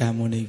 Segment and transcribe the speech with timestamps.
[0.00, 0.39] Ca Mâu Ni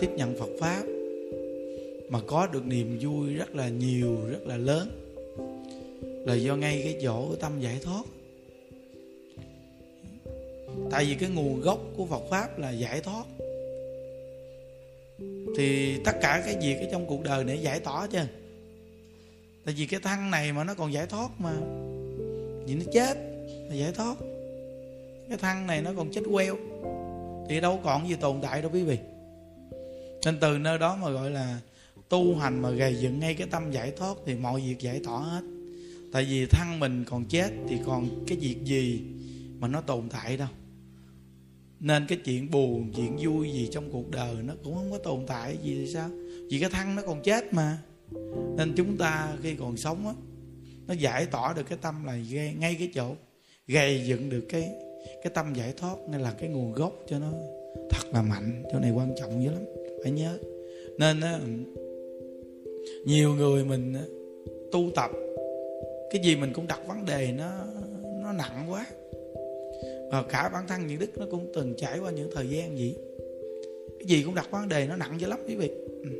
[0.00, 0.82] tiếp nhận Phật pháp
[2.08, 4.88] mà có được niềm vui rất là nhiều, rất là lớn
[6.26, 8.02] là do ngay cái chỗ tâm giải thoát.
[10.90, 13.24] Tại vì cái nguồn gốc của Phật pháp là giải thoát.
[15.56, 18.18] Thì tất cả cái việc ở trong cuộc đời này giải tỏa chứ.
[19.64, 21.52] Tại vì cái thân này mà nó còn giải thoát mà.
[22.66, 23.16] Vì nó chết
[23.68, 24.14] là giải thoát.
[25.28, 26.56] Cái thân này nó còn chết queo.
[27.48, 28.98] Thì đâu còn gì tồn tại đâu quý vị
[30.24, 31.60] nên từ nơi đó mà gọi là
[32.08, 35.18] tu hành mà gầy dựng ngay cái tâm giải thoát thì mọi việc giải tỏa
[35.18, 35.42] hết.
[36.12, 39.02] Tại vì thân mình còn chết thì còn cái việc gì
[39.58, 40.48] mà nó tồn tại đâu.
[41.80, 45.24] Nên cái chuyện buồn chuyện vui gì trong cuộc đời nó cũng không có tồn
[45.26, 46.08] tại gì thì sao?
[46.50, 47.78] Vì cái thân nó còn chết mà.
[48.56, 50.14] Nên chúng ta khi còn sống á
[50.86, 53.14] nó giải tỏa được cái tâm là ngay, ngay cái chỗ
[53.66, 54.68] gây dựng được cái
[55.22, 57.32] cái tâm giải thoát nên là cái nguồn gốc cho nó
[57.90, 58.62] thật là mạnh.
[58.72, 59.62] Chỗ này quan trọng dữ lắm
[60.02, 60.38] phải nhớ.
[60.98, 61.40] Nên á,
[63.04, 63.94] nhiều người mình
[64.72, 65.10] tu tập
[66.10, 67.50] cái gì mình cũng đặt vấn đề nó
[68.22, 68.86] nó nặng quá.
[70.10, 72.94] Và cả bản thân những đức nó cũng từng trải qua những thời gian gì
[73.98, 75.70] cái gì cũng đặt vấn đề nó nặng dữ lắm quý vị.
[76.02, 76.10] Ừ.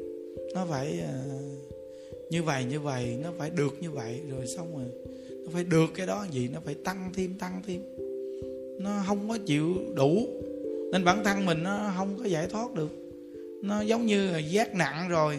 [0.55, 1.39] Nó phải ờ,
[2.31, 4.87] như vậy như vậy nó phải được như vậy rồi xong rồi
[5.45, 7.81] nó phải được cái đó gì nó phải tăng thêm tăng thêm.
[8.79, 10.27] Nó không có chịu đủ.
[10.93, 13.08] Nên bản thân mình nó không có giải thoát được
[13.63, 15.39] nó giống như là giác nặng rồi.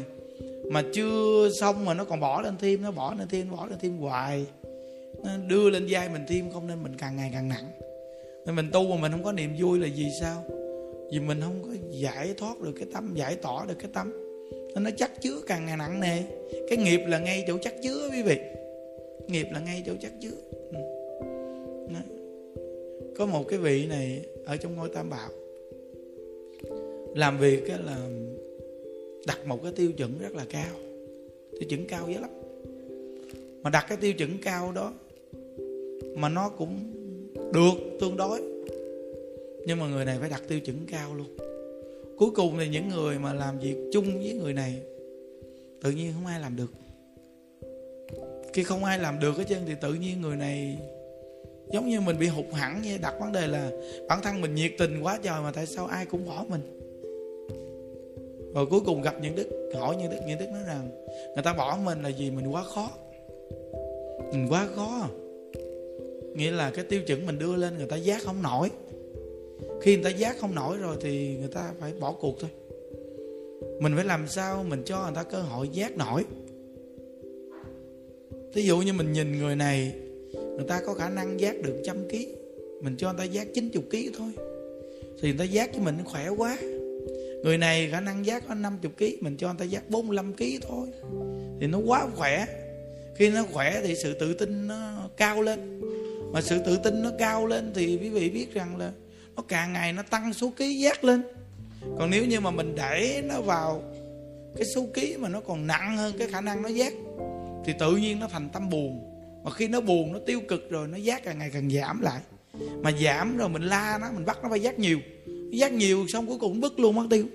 [0.72, 3.80] Mà chưa xong mà nó còn bỏ lên thêm nó bỏ lên thêm bỏ lên
[3.82, 4.46] thêm hoài.
[5.24, 7.72] Nó đưa lên vai mình thêm không nên mình càng ngày càng nặng.
[8.46, 10.44] Nên mình tu mà mình không có niềm vui là vì sao?
[11.12, 14.30] Vì mình không có giải thoát được cái tâm giải tỏa được cái tâm
[14.76, 16.24] nên nó chắc chứa càng ngày nặng nề.
[16.70, 18.40] Cái nghiệp là ngay chỗ chắc chứa, quý vị.
[19.28, 20.32] Nghiệp là ngay chỗ chắc chứa.
[20.72, 20.80] Ừ.
[21.94, 22.00] Đó.
[23.18, 25.30] có một cái vị này ở trong ngôi tam bảo
[27.16, 28.10] làm việc là
[29.28, 30.76] đặt một cái tiêu chuẩn rất là cao.
[31.52, 32.30] Tiêu chuẩn cao dữ lắm.
[33.64, 34.94] Mà đặt cái tiêu chuẩn cao đó
[36.16, 36.80] mà nó cũng
[37.54, 38.42] được tương đối.
[39.66, 41.28] Nhưng mà người này phải đặt tiêu chuẩn cao luôn.
[42.18, 44.82] Cuối cùng thì những người mà làm việc chung với người này
[45.82, 46.72] tự nhiên không ai làm được.
[48.54, 50.78] Khi không ai làm được hết trơn thì tự nhiên người này
[51.74, 53.72] giống như mình bị hụt hẳn như đặt vấn đề là
[54.08, 56.79] bản thân mình nhiệt tình quá trời mà tại sao ai cũng bỏ mình?
[58.54, 60.90] Rồi cuối cùng gặp những đức, hỏi những đức những đức nói rằng,
[61.36, 62.92] người ta bỏ mình là vì mình quá khó.
[64.32, 65.08] Mình quá khó.
[66.36, 68.70] Nghĩa là cái tiêu chuẩn mình đưa lên, người ta giác không nổi.
[69.82, 72.50] Khi người ta giác không nổi rồi thì người ta phải bỏ cuộc thôi.
[73.80, 76.24] Mình phải làm sao mình cho người ta cơ hội giác nổi?
[78.54, 79.94] Thí dụ như mình nhìn người này,
[80.34, 82.28] người ta có khả năng giác được trăm ký.
[82.82, 84.30] Mình cho người ta giác 90 ký thôi.
[85.22, 86.58] Thì người ta giác cho mình khỏe quá
[87.44, 90.44] người này khả năng giác có 50 kg mình cho anh ta giác 45 kg
[90.70, 90.88] thôi.
[91.62, 92.46] Thì nó quá khỏe.
[93.16, 95.82] Khi nó khỏe thì sự tự tin nó cao lên.
[96.34, 98.92] Mà sự tự tin nó cao lên thì quý vị biết rằng là
[99.36, 101.22] nó càng ngày nó tăng số ký giác lên.
[101.98, 103.84] Còn nếu như mà mình đẩy nó vào
[104.56, 106.94] cái số ký mà nó còn nặng hơn cái khả năng nó giác,
[107.66, 109.06] thì tự nhiên nó thành tâm buồn.
[109.44, 112.22] Mà khi nó buồn, nó tiêu cực rồi, nó giác càng ngày càng giảm lại.
[112.82, 115.00] Mà giảm rồi mình la nó, mình bắt nó phải giác nhiều
[115.52, 117.26] giác nhiều xong cuối cùng bứt luôn, mất tiêu.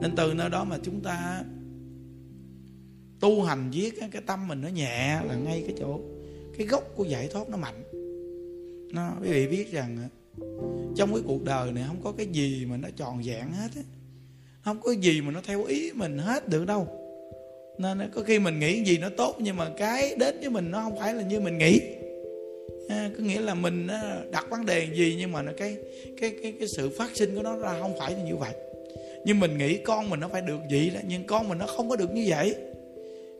[0.00, 1.44] Nên từ nơi đó mà chúng ta
[3.20, 6.00] tu hành viết cái tâm mình nó nhẹ là ngay cái chỗ,
[6.58, 7.82] cái gốc của giải thoát nó mạnh.
[8.92, 10.08] Nó, quý vị biết rằng
[10.96, 13.82] trong cái cuộc đời này không có cái gì mà nó tròn vẹn hết á.
[14.64, 16.88] Không có gì mà nó theo ý mình hết được đâu.
[17.78, 20.82] Nên có khi mình nghĩ gì nó tốt nhưng mà cái đến với mình nó
[20.82, 21.80] không phải là như mình nghĩ
[22.90, 25.76] à, có nghĩa là mình ờ, đặt vấn đề gì nhưng mà nó cái
[26.20, 28.52] cái cái cái sự phát sinh của nó ra không phải như vậy.
[29.24, 31.88] Nhưng mình nghĩ con mình nó phải được vậy đó nhưng con mình nó không
[31.88, 32.54] có được như vậy.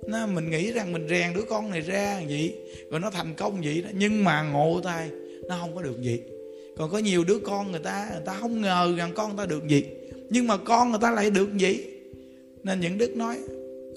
[0.06, 2.54] Nó mình nghĩ rằng mình rèn đứa con này ra vậy
[2.90, 5.10] rồi nó thành công vậy đó nhưng mà ngộ tay
[5.48, 6.22] nó không có được vậy.
[6.76, 9.50] Còn có nhiều đứa con người ta người ta không ngờ rằng con người ta
[9.50, 9.84] được gì
[10.30, 11.84] nhưng mà con người ta lại được gì
[12.62, 13.36] nên những đức nói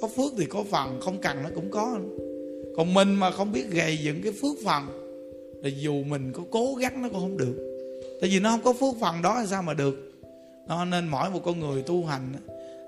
[0.01, 1.99] có phước thì có phần không cần nó cũng có.
[2.77, 5.02] Còn mình mà không biết gầy dựng cái phước phần
[5.63, 7.79] là dù mình có cố gắng nó cũng không được.
[8.21, 10.11] Tại vì nó không có phước phần đó là sao mà được?
[10.67, 12.33] Nó nên mỗi một con người tu hành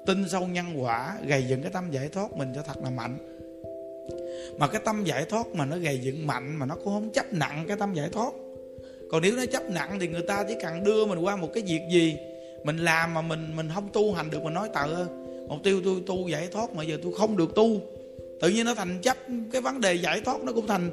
[0.06, 3.18] tin sâu nhân quả, gầy dựng cái tâm giải thoát mình cho thật là mạnh.
[4.60, 7.34] Mà cái tâm giải thoát mà nó gầy dựng mạnh mà nó cũng không chấp
[7.34, 8.34] nặng cái tâm giải thoát.
[9.12, 11.64] Còn nếu nó chấp nặng thì người ta chỉ cần đưa mình qua một cái
[11.64, 12.18] việc gì,
[12.64, 15.06] mình làm mà mình mình không tu hành được mình nói tợ
[15.48, 17.80] mục tiêu tôi tu giải thoát mà giờ tôi không được tu.
[18.42, 19.18] Tự nhiên nó thành chấp,
[19.52, 20.90] cái vấn đề giải thoát nó cũng thành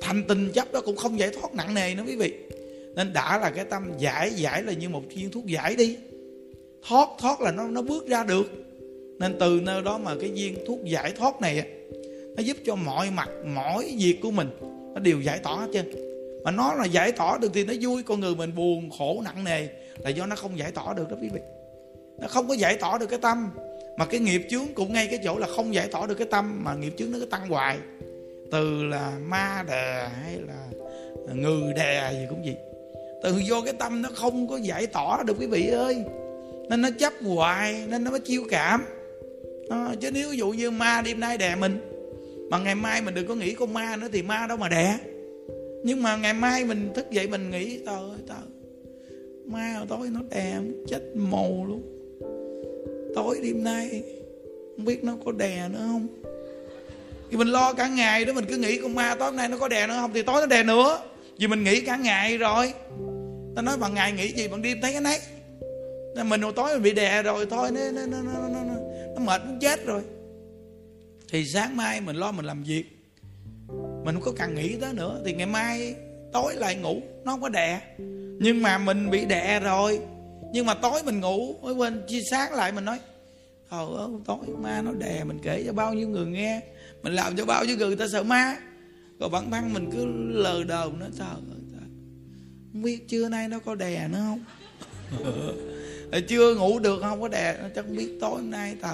[0.00, 2.32] thành tình chấp đó cũng không giải thoát nặng nề nữa quý vị.
[2.94, 5.96] Nên đã là cái tâm giải giải là như một viên thuốc giải đi.
[6.88, 8.50] Thoát thoát là nó nó bước ra được.
[9.18, 11.64] Nên từ nơi đó mà cái viên thuốc giải thoát này
[12.36, 14.48] nó giúp cho mọi mặt mọi việc của mình
[14.94, 15.92] nó đều giải tỏa hết trơn.
[16.44, 19.44] Mà nó là giải tỏa được thì nó vui, con người mình buồn khổ nặng
[19.44, 19.68] nề
[19.98, 21.40] là do nó không giải tỏa được đó quý vị.
[22.20, 23.50] Nó không có giải tỏa được cái tâm,
[23.98, 26.64] mà cái nghiệp chướng cũng ngay cái chỗ là không giải tỏa được cái tâm,
[26.64, 27.78] mà nghiệp chướng nó cứ tăng hoài
[28.52, 30.68] từ là ma đè hay là
[31.34, 32.54] ngừ đè gì cũng gì
[33.22, 36.04] từ do cái tâm nó không có giải tỏa được quý vị ơi.
[36.68, 38.84] Nên nó chấp hoài nên nó mới chiêu cảm.
[39.68, 41.80] À, chứ nếu ví dụ như ma đêm nay đè mình
[42.50, 44.98] mà ngày mai mình đừng có nghĩ con ma nữa thì ma đâu mà đè.
[45.84, 48.36] Nhưng mà ngày mai mình thức dậy mình nghĩ trời ơi trời
[49.46, 50.58] ma tối nó đè
[50.88, 51.82] chết mồ luôn.
[53.14, 54.02] Tối đêm nay
[54.76, 56.21] không biết nó có đè nữa không?
[57.32, 59.56] Thì mình lo cả ngày đó mình cứ nghĩ con ma tối hôm nay nó
[59.58, 59.96] có đè nữa.
[60.00, 61.00] Không thì tối nó đè nữa.
[61.38, 62.72] Vì mình nghĩ cả ngày rồi.
[63.56, 64.48] Ta nói bằng ngày nghĩ gì?
[64.48, 65.18] Bằng đêm thấy cái nấy.
[66.16, 68.74] Nên mình hồi tối mình bị đè rồi thôi nó nó nó nó, nó, nó,
[69.14, 70.02] nó mệt muốn chết rồi.
[71.30, 72.84] Thì sáng mai mình lo mình làm việc.
[74.04, 75.20] Mình không có cần nghĩ tới nữa.
[75.24, 75.94] Thì ngày mai
[76.32, 77.80] tối lại ngủ nó không có đè.
[78.40, 80.00] Nhưng mà mình bị đè rồi.
[80.52, 82.98] Nhưng mà tối mình ngủ mới quên chia sáng lại mình nói
[83.68, 86.60] ờ tối ma nó đè mình kể cho bao nhiêu người nghe
[87.02, 88.56] mình làm cho bao nhiêu người ta sợ ma.
[89.20, 91.36] Rồi bản thân mình cứ lờ đờ nó sợ
[92.72, 94.44] không biết trưa nay nó có đè nữa không?
[96.12, 98.88] Ờ, chưa ngủ được, không có đè, nó chắc không biết tối hôm nay tờ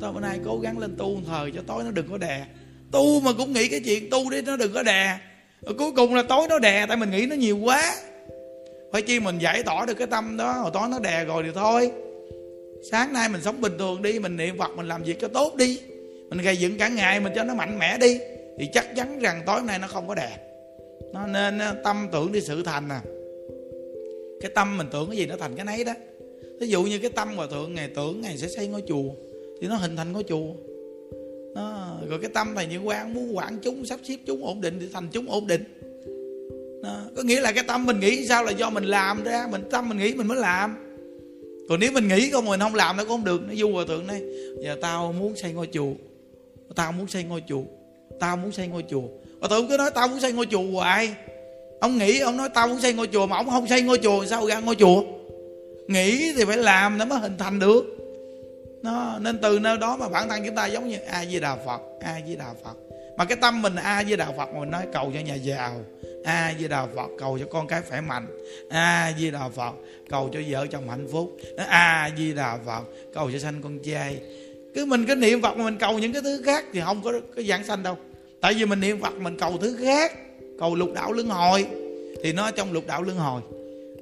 [0.00, 2.46] tối hôm nay cố gắng lên tu thời cho tối nó đừng có đè.
[2.90, 5.18] Tu mà cũng nghĩ cái chuyện tu đi, nó đừng có đè.
[5.62, 7.94] Rồi cuối cùng là tối nó đè, tại mình nghĩ nó nhiều quá.
[8.92, 11.50] Phải chi mình giải tỏa được cái tâm đó, hồi tối nó đè rồi thì
[11.54, 11.90] thôi.
[12.90, 15.56] Sáng nay mình sống bình thường đi, mình niệm phật, mình làm việc cho tốt
[15.56, 15.80] đi
[16.28, 18.18] mình gây dựng cả ngày mình cho nó mạnh mẽ đi.
[18.58, 20.36] Thì chắc chắn rằng tối nay nó không có đẹp.
[21.12, 23.02] Nó nên ờ, tâm tưởng đi sự thành à.
[24.40, 25.92] Cái tâm mình tưởng cái gì nó thành cái nấy đó.
[26.60, 29.10] Ví dụ như cái tâm hòa thượng ngày tưởng ngày sẽ xây ngôi chùa
[29.60, 30.46] thì nó hình thành ngôi chùa.
[31.54, 34.78] Nó, rồi cái tâm thầy như quan muốn quản chúng sắp xếp chúng ổn định
[34.80, 35.64] thì thành chúng ổn định.
[36.82, 39.62] Nó, có nghĩa là cái tâm mình nghĩ sao là do mình làm ra mình
[39.70, 40.76] tâm mình nghĩ mình mới làm.
[41.68, 43.84] Còn nếu mình nghĩ không mình không làm nó cũng không được nó du hòa
[43.88, 44.22] thượng này.
[44.62, 45.92] Giờ tao muốn xây ngôi chùa
[46.76, 47.62] tao muốn xây ngôi chùa.
[48.20, 49.02] Tao muốn xây ngôi chùa.
[49.40, 51.14] Và tụi ông cứ nói tao muốn xây ngôi chùa hoài.
[51.80, 54.24] Ông nghĩ, ông nói tao muốn xây ngôi chùa mà ông không xây ngôi chùa
[54.26, 55.02] sao ra ngôi chùa?
[55.88, 57.84] Nghĩ thì phải làm nó mới hình thành được.
[58.82, 61.56] Nó, nên từ nơi đó mà bản thân chúng ta giống như a di đà
[61.56, 62.76] phật a di đà phật.
[63.16, 65.74] Mà cái tâm mình a di đà phật mình nói cầu cho nhà giàu
[66.24, 68.26] a di đà phật cầu cho con cái khỏe mạnh
[68.70, 69.72] a di đà phật
[70.10, 71.36] cầu cho vợ chồng hạnh phúc
[71.68, 72.82] a di đà phật
[73.14, 74.20] cầu cho sanh con trai
[74.78, 77.12] cứ mình cứ niệm phật mà mình cầu những cái thứ khác thì không có
[77.36, 77.96] cái giảng sanh đâu.
[78.40, 80.12] Tại vì mình niệm phật mình cầu thứ khác
[80.58, 81.66] cầu lục đạo luân hồi
[82.22, 83.42] thì nó trong lục đạo luân hồi.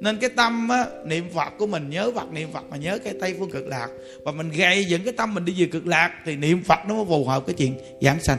[0.00, 3.14] Nên cái tâm á, niệm phật của mình nhớ phật niệm phật mà nhớ cái
[3.20, 3.88] tây phương cực lạc.
[4.24, 6.94] Và mình gây dựng cái tâm mình đi về cực lạc thì niệm phật nó
[6.94, 8.38] mới phù hợp cái chuyện giảng sanh.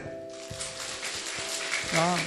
[1.96, 2.18] Đó.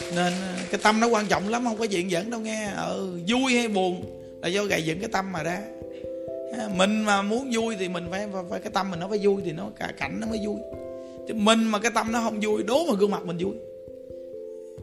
[0.00, 2.70] Nên ờ, cái tâm nó quan trọng lắm không có chuyện dẫn đâu nghe.
[2.86, 4.04] Ừ, vui hay buồn
[4.42, 5.60] là do gầy dựng cái tâm mà ra
[6.76, 9.42] mình mà muốn vui thì mình phải, phải, phải cái tâm mình nó phải vui
[9.44, 10.56] thì nó cả cảnh nó mới vui.
[11.28, 13.54] Chứ mình mà cái tâm nó không vui đố mà gương mặt mình vui.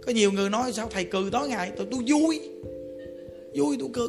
[0.05, 2.41] Có nhiều người nói sao thầy cười tối ngày tôi tôi vui.
[3.55, 4.07] Vui tôi cười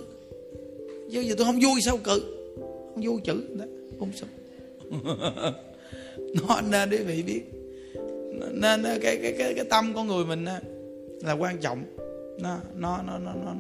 [1.13, 2.21] chứ giờ tôi không vui sao cười
[2.95, 3.65] không vui chữ đó
[3.99, 4.29] không sao.
[6.49, 7.43] Nó nên quý vị biết.
[8.53, 10.45] Nên cái cái cái cái tâm con người mình
[11.23, 11.85] là quan trọng.
[12.41, 13.55] Nó nó nó nó nó,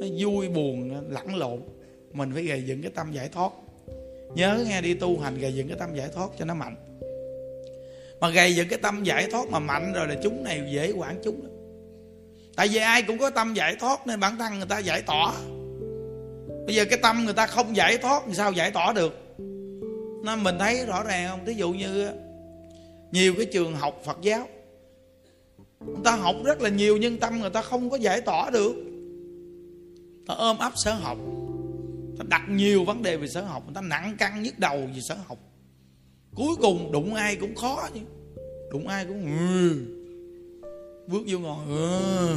[0.00, 1.60] nó vui buồn nó lẫn lộn
[2.12, 3.52] mình phải gầy dựng cái tâm giải thoát.
[4.34, 6.76] Nhớ nghe đi tu hành gầy dựng cái tâm giải thoát cho nó mạnh.
[8.20, 11.20] Mà gầy dựng cái tâm giải thoát mà mạnh rồi là chúng này dễ quản
[11.24, 11.52] chúng lắm.
[12.56, 15.32] Tại vì ai cũng có tâm giải thoát nên bản thân người ta giải tỏa.
[16.66, 19.14] Bây giờ cái tâm người ta không giải thoát thì sao giải tỏa được?
[20.24, 21.46] Nên mình thấy rõ ràng không?
[21.46, 22.10] Thí dụ như
[23.12, 24.48] nhiều cái trường học phật giáo,
[25.86, 28.72] người ta học rất là nhiều nhưng tâm người ta không có giải tỏa được.
[30.26, 31.18] Ta ôm ấp sở học
[32.18, 35.00] ta đặt nhiều vấn đề về sở học, người ta nặng căng nhức đầu về
[35.00, 35.38] sở học
[36.34, 38.00] cuối cùng đụng ai cũng khó chứ
[38.70, 39.76] đụng ai cũng ừ.
[41.06, 42.34] bước vô ngồi ừ.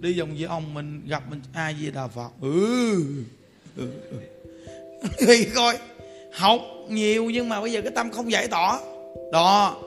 [0.00, 3.04] đi vòng với ông mình, gặp mình, ai gì đà phật ừ.
[3.76, 3.88] ừ.
[4.10, 4.16] ừ.
[5.26, 5.78] thì coi,
[6.32, 8.80] học nhiều nhưng mà bây giờ cái tâm không giải tỏa
[9.32, 9.82] đó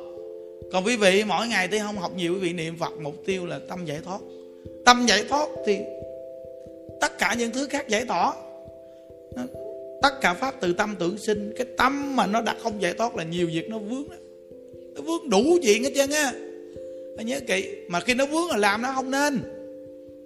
[0.72, 3.46] còn quý vị, mỗi ngày tôi không học nhiều, quý vị niệm phật, mục tiêu
[3.46, 4.20] là tâm giải thoát
[4.86, 5.79] tâm giải thoát thì
[7.01, 8.34] tất cả những thứ khác giải tỏa
[10.01, 13.15] tất cả pháp từ tâm tưởng sinh, cái tâm mà nó đã không giải thoát
[13.15, 14.15] là nhiều việc nó vướng đó.
[14.96, 16.34] nó vướng đủ chuyện hết trơn á.
[17.18, 19.39] Nhớ kỹ, mà khi nó vướng là làm nó không nên.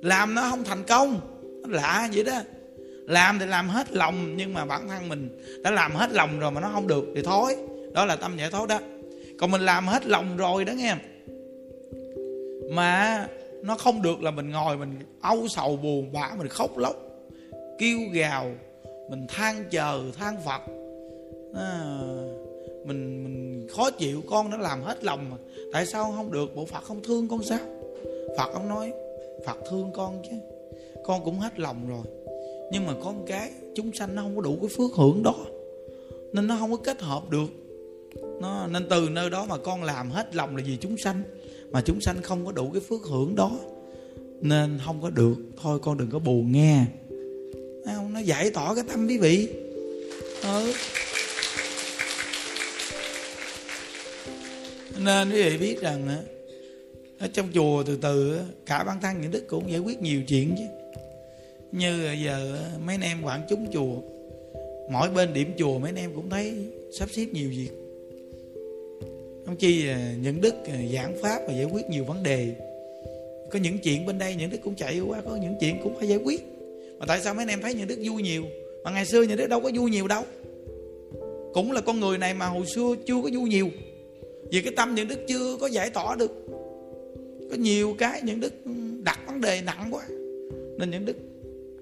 [0.02, 1.22] Làm nó không thành công.
[1.62, 2.42] Nó lạ vậy đó.
[3.06, 6.52] Làm thì làm hết lòng, nhưng mà bản thân mình đã làm hết lòng rồi
[6.52, 7.56] mà nó không được thì thôi.
[7.94, 8.80] Đó là tâm giải thoát đó.
[9.40, 10.96] Còn mình làm hết lòng rồi đó nghe.
[12.72, 13.28] Mà
[13.64, 16.96] nó không được là mình ngồi mình âu sầu buồn bã, mình khóc lóc,
[17.80, 18.52] kêu gào
[19.10, 20.62] mình than chờ than phật
[21.56, 22.00] à,
[22.86, 25.38] mình mình khó chịu con nó làm hết lòng mà.
[25.74, 26.56] Tại sao không được?
[26.56, 27.60] Bộ phật không thương con sao?
[28.38, 28.94] Phật ông nói
[29.46, 30.36] phật thương con chứ.
[31.04, 32.04] Con cũng hết lòng rồi.
[32.72, 35.36] Nhưng mà con cái chúng sanh nó không có đủ cái phước hưởng đó.
[36.34, 37.48] Nên nó không có kết hợp được.
[38.42, 41.22] Nó nên từ nơi đó mà con làm hết lòng là vì chúng sanh.
[41.72, 43.52] Mà chúng sanh không có đủ cái phước hưởng đó.
[44.42, 45.36] Nên không có được.
[45.62, 46.86] Thôi con đừng có buồn nghe
[47.96, 48.14] không?
[48.14, 49.48] Nó giải tỏa cái tâm quý vị.
[50.44, 50.74] Ừ.
[55.00, 56.08] nên quý vị biết rằng
[57.20, 60.56] ở trong chùa từ từ cả bản thân những đức cũng giải quyết nhiều chuyện
[60.58, 60.64] chứ.
[61.72, 63.96] Như giờ mấy anh em quản chúng chùa,
[64.92, 66.54] mỗi bên điểm chùa mấy anh em cũng thấy
[66.92, 67.70] sắp xếp nhiều việc.
[69.46, 72.56] Không chi à, những đức à, giảng pháp và giải quyết nhiều vấn đề.
[73.52, 76.08] Có những chuyện bên đây những đức cũng chạy qua, có những chuyện cũng phải
[76.08, 76.59] giải quyết
[77.00, 78.44] mà tại sao mấy anh em thấy những đức vui nhiều?
[78.84, 80.24] Mà ngày xưa những đức đâu có vui nhiều đâu.
[81.54, 83.70] Cũng là con người này mà hồi xưa chưa có vui nhiều.
[84.52, 86.46] Vì cái tâm những đức chưa có giải tỏa được.
[87.50, 88.54] Có nhiều cái những đức
[89.04, 90.04] đặt vấn đề nặng quá.
[90.78, 91.16] Nên những đức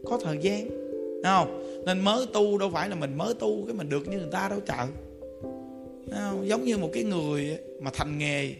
[0.05, 0.69] có thời gian.
[1.23, 1.83] Không?
[1.85, 4.49] Nên mới tu đâu phải là mình mới tu cái mình được như người ta
[4.49, 4.77] đâu, trời.
[4.77, 6.47] Không?
[6.47, 8.53] giống như một cái người mà thành nghề,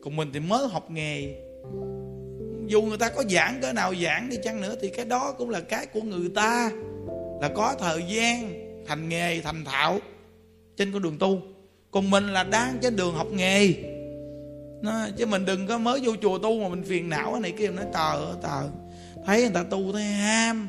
[0.00, 1.34] còn mình thì mới học nghề
[2.68, 5.50] dù người ta có giảng cỡ nào giảng đi chăng nữa thì cái đó cũng
[5.50, 6.70] là cái của người ta.
[7.40, 8.52] Là có thời gian
[8.86, 9.98] thành nghề thành thạo
[10.76, 11.42] trên con đường tu.
[11.90, 13.74] Còn mình là đang trên đường học nghề.
[14.82, 17.52] Nó, chứ mình đừng có mới vô chùa tu mà mình phiền não cái này
[17.58, 17.70] kia.
[17.70, 18.68] Nói tờ tờ.
[19.26, 20.68] Thấy người ta tu thấy ham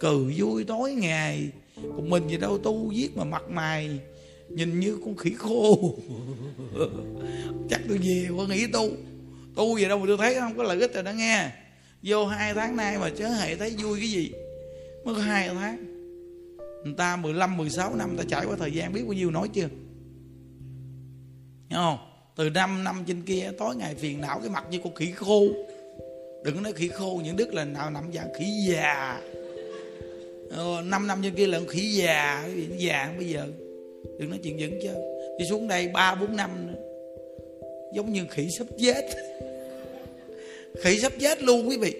[0.00, 1.48] cừ vui tối ngày.
[1.76, 3.98] Còn mình gì đâu tu viết mà mặt mày
[4.48, 5.94] nhìn như con khỉ khô.
[7.70, 8.88] Chắc tôi về qua nghỉ tu
[9.60, 11.50] tu gì đâu mà tôi thấy không có lợi ích rồi đó nghe.
[12.02, 14.32] Vô hai tháng nay mà chớ hệ thấy vui cái gì.
[15.04, 15.84] Mới có hai tháng.
[16.84, 19.68] Người ta 15, 16 năm ta trải qua thời gian biết bao nhiêu nói chưa?
[21.70, 21.98] Hiểu không?
[22.36, 25.44] Từ năm năm trên kia tối ngày phiền não cái mặt như con khỉ khô.
[26.44, 29.20] Đừng nói khỉ khô những đức là nào nằm dạng khỉ già.
[30.50, 33.46] Ờ, 5 năm trên kia là khỉ già già bây giờ.
[34.18, 34.90] Đừng nói chuyện dẫn chứ.
[35.38, 36.78] Đi xuống đây ba bốn năm nữa.
[37.94, 39.10] Giống như khỉ sắp chết
[40.82, 41.94] khỉ sắp chết luôn quý vị.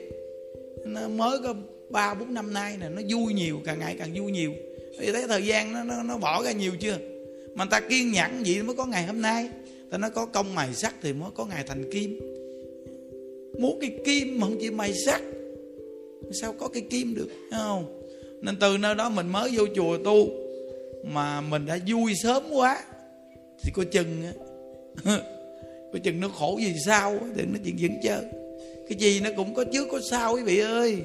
[0.84, 1.54] Nó mới có
[1.90, 4.52] ba bốn năm nay nè nó vui nhiều càng ngày càng vui nhiều.
[4.98, 6.98] Thì thấy thời gian nó, nó nó bỏ ra nhiều chưa?
[7.54, 9.48] Mà ta kiên nhẫn vậy mới có ngày hôm nay.
[9.90, 12.20] Ta nó có công mài sắt thì mới có ngày thành kim.
[13.60, 15.22] Muốn cái kim mà không chỉ mài sắt
[16.32, 18.02] sao có cái kim được thấy không?
[18.40, 20.28] Nên từ nơi đó mình mới vô chùa tu
[21.04, 22.82] mà mình đã vui sớm quá.
[23.62, 24.22] Thì coi chừng
[25.92, 28.39] coi chừng nó khổ gì sao thì nó chuyện vẫn chơi
[28.90, 31.02] cái gì nó cũng có trước có sau quý vị ơi.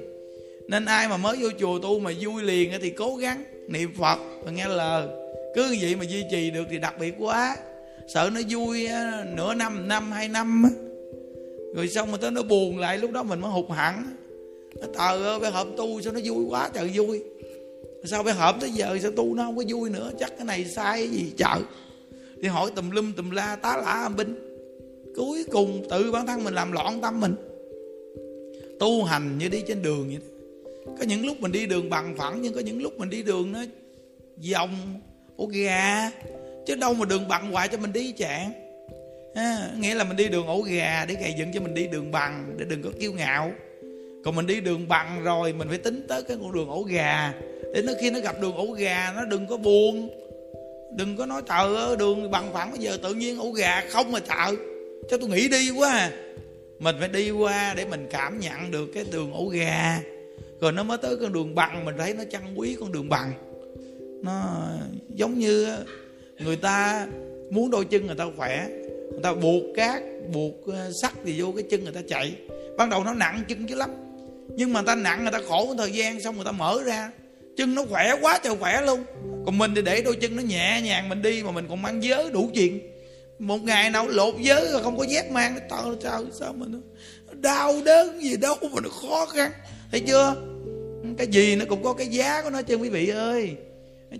[0.68, 4.20] Nên ai mà mới vô chùa tu mà vui liền thì cố gắng niệm phật
[4.44, 5.08] và nghe lời.
[5.56, 7.58] Cứ vậy mà duy trì được thì đặc biệt quá.
[8.14, 8.88] Sợ nó vui
[9.36, 10.64] nửa năm năm, hai năm
[11.76, 14.04] rồi xong mà tới nó buồn lại, lúc đó mình mới hụt hẳn.
[14.82, 17.24] Trời ơi phải hợp tu sao nó vui quá trời vui.
[18.04, 20.12] Sao phải hợp tới giờ sao tu nó không có vui nữa?
[20.20, 21.60] Chắc cái này sai gì chợ
[22.42, 24.36] thì hỏi tùm lum tùm la tá lả âm binh.
[25.16, 27.36] Cuối cùng tự bản thân mình làm loạn tâm mình
[28.80, 30.94] tu hành như đi trên đường vậy đó.
[31.00, 33.52] có những lúc mình đi đường bằng phẳng nhưng có những lúc mình đi đường
[33.52, 33.60] nó
[34.52, 35.00] vòng
[35.38, 36.12] ổ gà.
[36.68, 38.66] Chứ đâu mà đường bằng hoài cho mình đi chạng
[39.36, 42.12] à, nghĩa là mình đi đường ổ gà để gầy dựng cho mình đi đường
[42.12, 43.52] bằng để đừng có kiêu ngạo.
[44.24, 47.34] Còn mình đi đường bằng rồi mình phải tính tới cái con đường ổ gà.
[47.74, 50.10] Để nó khi nó gặp đường ổ gà nó đừng có buồn.
[50.98, 54.12] Đừng có nói trời ơi đường bằng phẳng bây giờ tự nhiên ổ gà không
[54.12, 54.58] mà trời
[55.10, 56.12] cho tôi nghĩ đi quá à
[56.80, 60.00] mình phải đi qua để mình cảm nhận được cái đường ổ gà.
[60.62, 63.32] Rồi nó mới tới con đường bằng, mình thấy nó trân quý con đường bằng.
[64.24, 64.68] Nó
[65.10, 65.78] giống như
[66.40, 67.08] người ta
[67.52, 68.68] muốn đôi chân người ta khỏe,
[69.12, 70.02] người ta buộc cát,
[70.34, 72.36] buộc ờ, sắt thì vô cái chân người ta chạy.
[72.78, 73.90] Ban đầu nó nặng chân chứ lắm,
[74.50, 76.84] nhưng mà người ta nặng, người ta khổ một thời gian xong người ta mở
[76.86, 77.12] ra.
[77.58, 79.04] Chân nó khỏe quá trời khỏe luôn.
[79.46, 82.04] Còn mình thì để đôi chân nó nhẹ nhàng mình đi mà mình còn mang
[82.04, 82.80] giới đủ chuyện
[83.40, 86.66] một ngày nào lột giới rồi không có dép mang nó tao sao sao mà
[86.70, 86.78] nó
[87.34, 89.52] đau đớn gì đâu mà nó khó khăn.
[89.92, 90.36] Thấy chưa?
[91.18, 93.56] Cái gì nó cũng có cái giá của nó chứ, quý vị ơi.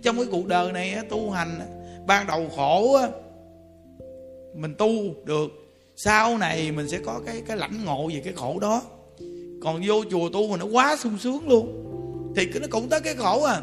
[0.02, 1.60] Trong cái cuộc đời này tu hành
[2.06, 2.98] ban đầu khổ
[4.54, 4.90] mình tu
[5.24, 5.50] được.
[5.96, 8.82] Sau này mình sẽ có cái cái lãnh ngộ về cái khổ đó.
[9.62, 11.82] Còn vô chùa tu mà nó quá sung sướng luôn.
[12.36, 13.62] Thì nó cũng tới cái khổ à.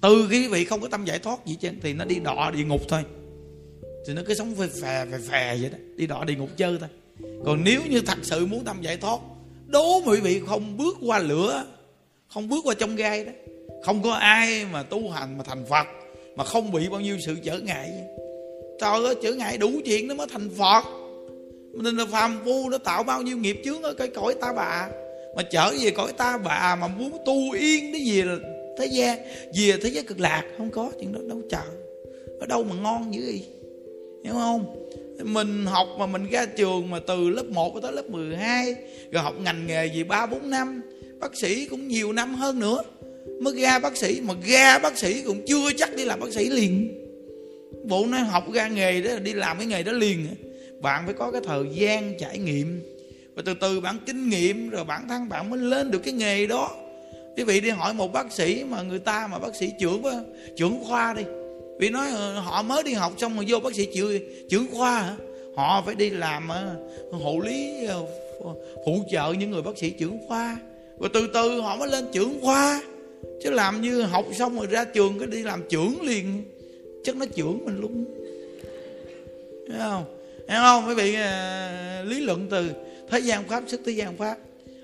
[0.00, 2.50] Từ khi quý vị không có tâm giải thoát gì chứ thì nó đi đọ
[2.50, 3.02] địa ngục thôi
[4.06, 5.78] thì nó cứ sống phè phè phè phè vậy đó.
[5.96, 6.88] Đi đọa địa ngục chơi thôi.
[7.44, 9.18] Còn nếu như thật sự muốn tâm giải thoát,
[9.66, 11.64] đố mọi quý vị không bước qua lửa,
[12.34, 13.32] không bước qua trong gai đó.
[13.84, 15.86] Không có ai mà tu hành, mà thành phật,
[16.36, 17.90] mà không bị bao nhiêu sự trở ngại.
[18.80, 20.84] Trời ơi, trở ngại đủ chuyện nó mới thành phật.
[21.74, 24.88] Nên là phàm phu nó tạo bao nhiêu nghiệp chướng ở cái cõi ta bà.
[25.36, 28.36] Mà trở về cõi ta bà mà muốn tu yên cái gì là
[28.78, 29.18] thế gian,
[29.54, 31.62] về thế giới cực lạc, không có, chuyện đó đâu chờ.
[32.40, 33.46] Ở đâu mà ngon dữ vậy?
[34.26, 34.88] Hiểu không?
[35.22, 38.74] Mình học mà mình ra trường mà từ lớp 1 tới lớp 12
[39.10, 40.82] rồi học ngành nghề gì ba, bốn năm,
[41.20, 42.82] bác sĩ cũng nhiều năm hơn nữa.
[43.40, 46.48] Mới ra bác sĩ, mà ra bác sĩ cũng chưa chắc đi làm bác sĩ
[46.48, 47.02] liền.
[47.84, 50.26] Bộ nó học ra nghề đó, đi làm cái nghề đó liền.
[50.80, 52.82] Bạn phải có cái thời gian trải nghiệm.
[53.34, 56.46] Và từ từ bạn kinh nghiệm, rồi bản thân bạn mới lên được cái nghề
[56.46, 56.76] đó.
[57.36, 60.02] Quý vị đi hỏi một bác sĩ mà người ta mà bác sĩ trưởng
[60.56, 61.22] trưởng khoa đi
[61.78, 65.02] vì nói ờ, họ mới đi học xong rồi vô bác sĩ trưởng, trưởng khoa
[65.02, 65.16] hả?
[65.56, 66.76] Họ phải đi làm ờ,
[67.10, 68.04] hộ lý ờ,
[68.86, 70.56] phụ trợ những người bác sĩ trưởng khoa.
[71.00, 72.82] Rồi từ từ họ mới lên trưởng khoa.
[73.42, 76.44] Chứ làm như học xong rồi ra trường cái đi làm trưởng liền.
[77.04, 78.04] Chắc nó trưởng mình luôn.
[79.68, 80.04] Thấy không?
[80.48, 80.88] Thấy không?
[80.88, 81.16] Quý vị
[82.04, 82.70] lý luận từ
[83.10, 84.36] thế gian pháp sức thế gian pháp.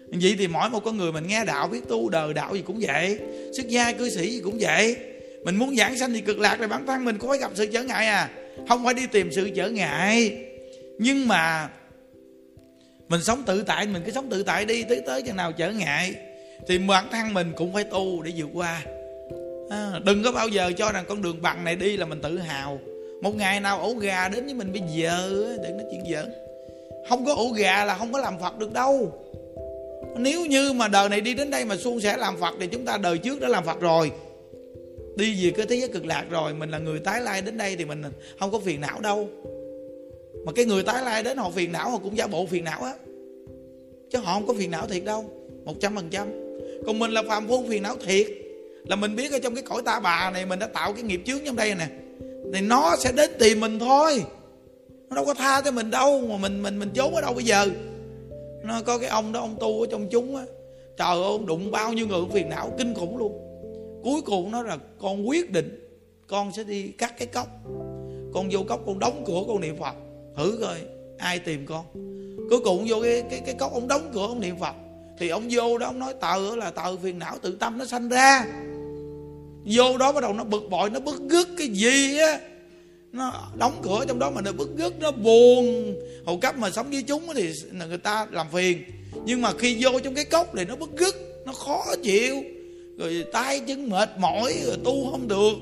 [0.08, 2.78] Vậy thì mỗi một con người mình nghe đạo biết tu đời đạo gì cũng
[2.80, 3.18] vậy.
[3.56, 4.96] Xuất gia cư sĩ gì cũng vậy
[5.44, 7.66] mình muốn giảng sanh thì cực lạc rồi bản thân mình có phải gặp sự
[7.66, 8.30] trở ngại à.
[8.68, 10.38] Không phải đi tìm sự trở ngại.
[10.98, 11.68] Nhưng mà
[13.08, 15.70] mình sống tự tại mình cứ sống tự tại đi tới tới chừng nào trở
[15.70, 16.14] ngại
[16.68, 18.82] thì bản thân mình cũng phải tu để vượt qua.
[19.70, 22.38] À, đừng có bao giờ cho rằng con đường bằng này đi là mình tự
[22.38, 22.78] hào.
[23.22, 25.30] Một ngày nào ổ gà đến với mình bây giờ
[25.62, 26.32] đừng nói chuyện giỡn.
[27.08, 29.12] Không có ổ gà là không có làm phật được đâu.
[30.16, 32.84] Nếu như mà đời này đi đến đây mà suôn sẻ làm phật thì chúng
[32.84, 34.12] ta đời trước đã làm phật rồi
[35.16, 37.76] đi về cái thế giới cực lạc rồi, mình là người tái lai đến đây
[37.76, 38.02] thì mình
[38.38, 39.28] không có phiền não đâu.
[40.44, 42.82] Mà cái người tái lai đến họ phiền não, họ cũng giả bộ phiền não
[42.82, 42.94] á.
[44.10, 45.24] Chứ họ không có phiền não thiệt đâu,
[45.64, 46.28] một trăm phần trăm.
[46.86, 48.26] Còn mình là phàm phu phiền não thiệt.
[48.84, 51.22] Là mình biết ở trong cái cõi ta bà này, mình đã tạo cái nghiệp
[51.26, 51.88] chướng trong đây nè.
[52.54, 54.24] Thì nó sẽ đến tìm mình thôi.
[55.08, 57.44] Nó đâu có tha cho mình đâu, mà mình mình mình trốn ở đâu bây
[57.44, 57.66] giờ?
[58.64, 60.42] Nó có cái ông đó, ông tu ở trong chúng á.
[60.96, 63.51] Trời ơi, ông đụng bao nhiêu người phiền não, kinh khủng luôn
[64.02, 65.78] cuối cùng nó là con quyết định
[66.26, 67.48] con sẽ đi cắt cái cốc.
[68.34, 69.94] Con vô cốc, con đóng cửa con niệm phật.
[70.36, 70.78] Thử coi
[71.18, 71.84] ai tìm con.
[72.50, 74.74] Cuối cùng vô cái cái cái cốc ông đóng cửa ông niệm phật.
[75.18, 78.08] Thì ông vô đó ông nói tờ là tờ phiền não tự tâm nó sanh
[78.08, 78.46] ra.
[79.64, 82.40] Vô đó bắt đầu nó bực bội, nó bức gứt cái gì á.
[83.12, 85.94] Nó đóng cửa trong đó mà nó bức gứt, nó buồn.
[86.26, 87.52] Hầu cấp mà sống với chúng thì
[87.88, 88.82] người ta làm phiền.
[89.24, 92.42] Nhưng mà khi vô trong cái cốc thì nó bức rứt nó khó chịu
[92.98, 95.52] rồi tay chân mệt mỏi, rồi tu không được,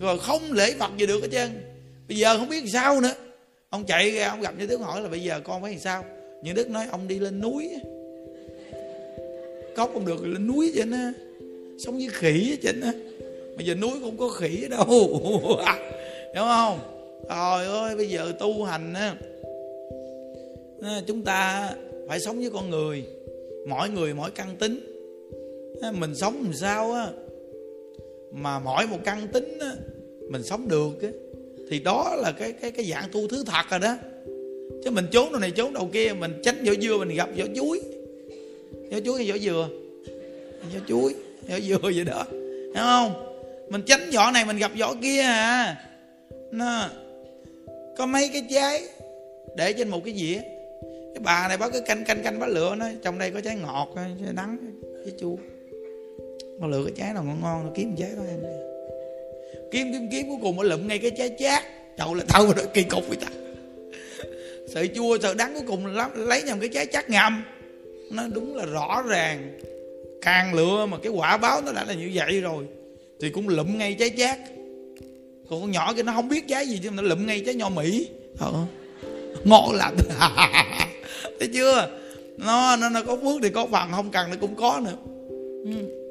[0.00, 1.50] rồi không lễ phật gì được hết trơn.
[2.08, 3.14] Bây giờ không biết sao nữa.
[3.70, 6.04] Ông chạy ra, ông gặp như đức hỏi là bây giờ con phải làm sao?
[6.42, 7.70] Như đức nói, ông đi lên núi.
[9.76, 11.12] Cốc không được, lên núi vậy nè
[11.78, 12.92] sống với khỉ vậy nè
[13.56, 14.86] bây giờ núi cũng có khỉ đâu?
[16.34, 16.78] Hiểu không?
[17.28, 19.14] Trời ơi, bây giờ tu hành á,
[21.06, 21.70] chúng ta
[22.08, 23.04] phải sống với con người.
[23.68, 24.91] Mỗi người mỗi căn tính
[25.90, 27.08] mình sống làm sao á,
[28.32, 29.72] mà mỗi một căn tính á,
[30.30, 31.08] mình sống được á,
[31.70, 33.96] thì đó là cái cái cái dạng tu thứ thật rồi đó.
[34.84, 37.44] Chứ mình trốn đâu này, trốn đầu kia, mình tránh vỏ dưa mình gặp vỏ
[37.54, 37.80] chuối.
[38.90, 39.68] Vỏ chuối hay vỏ dừa?
[40.74, 41.14] Vỏ chuối,
[41.48, 43.28] vỏ dừa vậy đó, hiểu không?
[43.68, 45.76] Mình tránh vỏ này, mình gặp vỏ kia à.
[46.50, 46.88] Nó,
[47.96, 48.82] có mấy cái trái
[49.56, 50.40] để trên một cái dĩa.
[51.14, 53.56] Cái bà này bắt cái canh canh canh bá lựa nó, trong đây có trái
[53.56, 54.56] ngọt trái đắng
[55.04, 55.36] trái chua
[56.62, 58.40] con lựa cái trái nào ngon ngon nó kiếm trái đó em.
[59.70, 61.64] Kiếm kiếm kiếm cuối cùng nó lụm ngay cái trái chát.
[61.98, 63.26] Chậu là thâu rồi kỳ cục vậy ta.
[64.74, 67.44] Sợ chua sợ đắng cuối cùng lấy nhầm cái trái chát ngầm
[68.10, 69.58] nó đúng là rõ ràng
[70.22, 72.64] càng lựa mà cái quả báo nó đã là như vậy rồi
[73.20, 74.38] thì cũng lụm ngay trái chát.
[75.50, 77.68] Còn con nhỏ kia nó không biết trái gì chứ nó lụm ngay trái nho
[77.68, 78.08] mỹ.
[78.38, 78.52] Ờ.
[79.44, 79.96] ngon lành
[81.40, 81.88] thấy chưa?
[82.36, 84.96] Nó, nó nó có phước thì có phần không cần nó cũng có nữa.
[85.64, 86.01] Ừ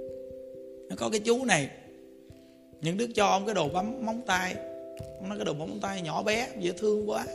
[0.92, 1.70] nó có cái chú này.
[2.82, 4.56] Những đứa cho ông cái đồ bấm móng tay.
[5.20, 7.26] Ông nói cái đồ bấm móng tay nhỏ bé, dễ thương quá.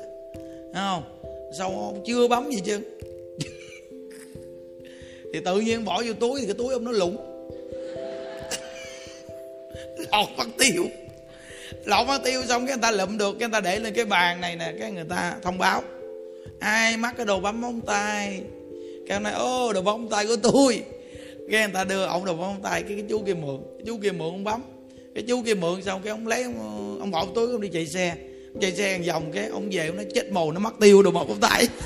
[0.72, 1.02] Thấy không?
[1.58, 2.80] Sao ông chưa bấm gì chứ?
[5.32, 7.16] Thì tự nhiên bỏ vô túi thì cái túi ông nó lủng.
[10.12, 10.84] Lọt mất tiêu.
[11.84, 14.04] Lọt mất tiêu xong cái người ta lụm được, cái người ta để lên cái
[14.04, 15.82] bàn này nè, cái người ta thông báo.
[16.60, 18.40] Ai mắc cái đồ bấm móng tay?
[19.08, 20.82] Cái nói, ô, đồ bấm móng tay của tôi
[21.50, 23.60] cái người ta đưa ông đồ bấm móng tay cái, cái chú kia mượn.
[23.78, 24.62] Cái chú kia mượn ông bấm.
[25.14, 27.86] Cái chú kia mượn xong cái ông lấy ông, ông bỏ túi ông đi chạy
[27.86, 28.16] xe.
[28.52, 31.10] Ông chạy xe vòng cái ông về ông nói chết mồ nó mất tiêu đồ
[31.10, 31.68] bấm móng tay.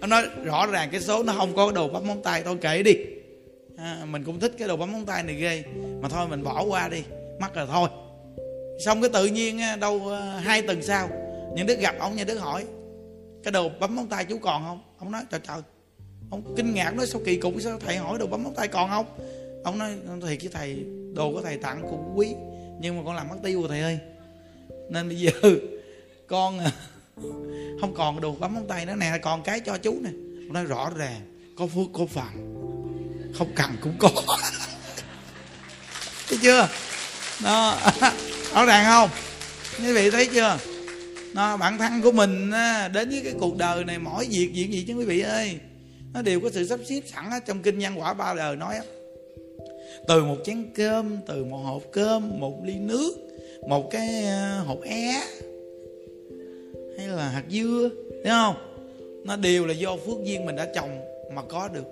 [0.00, 2.82] Ông nói rõ ràng cái số nó không có đồ bấm móng tay thôi kệ
[2.82, 2.94] đi.
[3.76, 5.62] À, mình cũng thích cái đồ bấm móng tay này ghê.
[6.00, 7.02] Mà thôi mình bỏ qua đi
[7.40, 7.88] mắc rồi thôi.
[8.84, 11.08] Xong cái tự nhiên đâu ờ, hai tuần sau
[11.56, 12.64] những đứa gặp ông nhà đứa hỏi
[13.44, 14.80] cái đồ bấm móng tay chú còn không?
[14.98, 15.58] Ông nói trời trời
[16.30, 18.90] ông kinh ngạc nói, sao kỳ cục sao thầy hỏi đồ bấm móng tay còn
[18.90, 19.06] không?
[19.64, 19.90] Ông nói
[20.26, 22.34] thì cái thầy, đồ của thầy tặng cũng quý,
[22.80, 23.98] nhưng mà con làm mất tiêu rồi thầy ơi.
[24.90, 25.30] Nên bây giờ
[26.26, 26.72] con à,
[27.80, 30.10] không còn đồ bấm móng tay nữa nè, còn cái cho chú nè.
[30.48, 31.20] Ông nói rõ ràng,
[31.56, 32.58] có phước, có phần
[33.38, 34.10] không cần cũng có.
[36.28, 36.68] Thấy chưa?
[37.42, 37.76] Nó
[38.54, 39.10] rõ ràng không?
[39.78, 40.58] Quý vị thấy chưa?
[41.34, 42.50] Nó bản thân của mình
[42.92, 45.58] đến với cái cuộc đời này mỗi việc việc gì chứ quý vị ơi?
[46.18, 48.74] Nó đều có sự sắp xếp sẵn ở trong kinh văn quả ba đời nói
[50.08, 53.12] từ một chén cơm, từ một hộp cơm, một ly nước,
[53.68, 55.20] một cái ờ, hộp é,
[56.98, 57.90] hay là hạt dưa,
[58.24, 58.54] thấy không?
[59.24, 61.00] Nó đều là do phước duyên mình đã trồng
[61.34, 61.84] mà có được.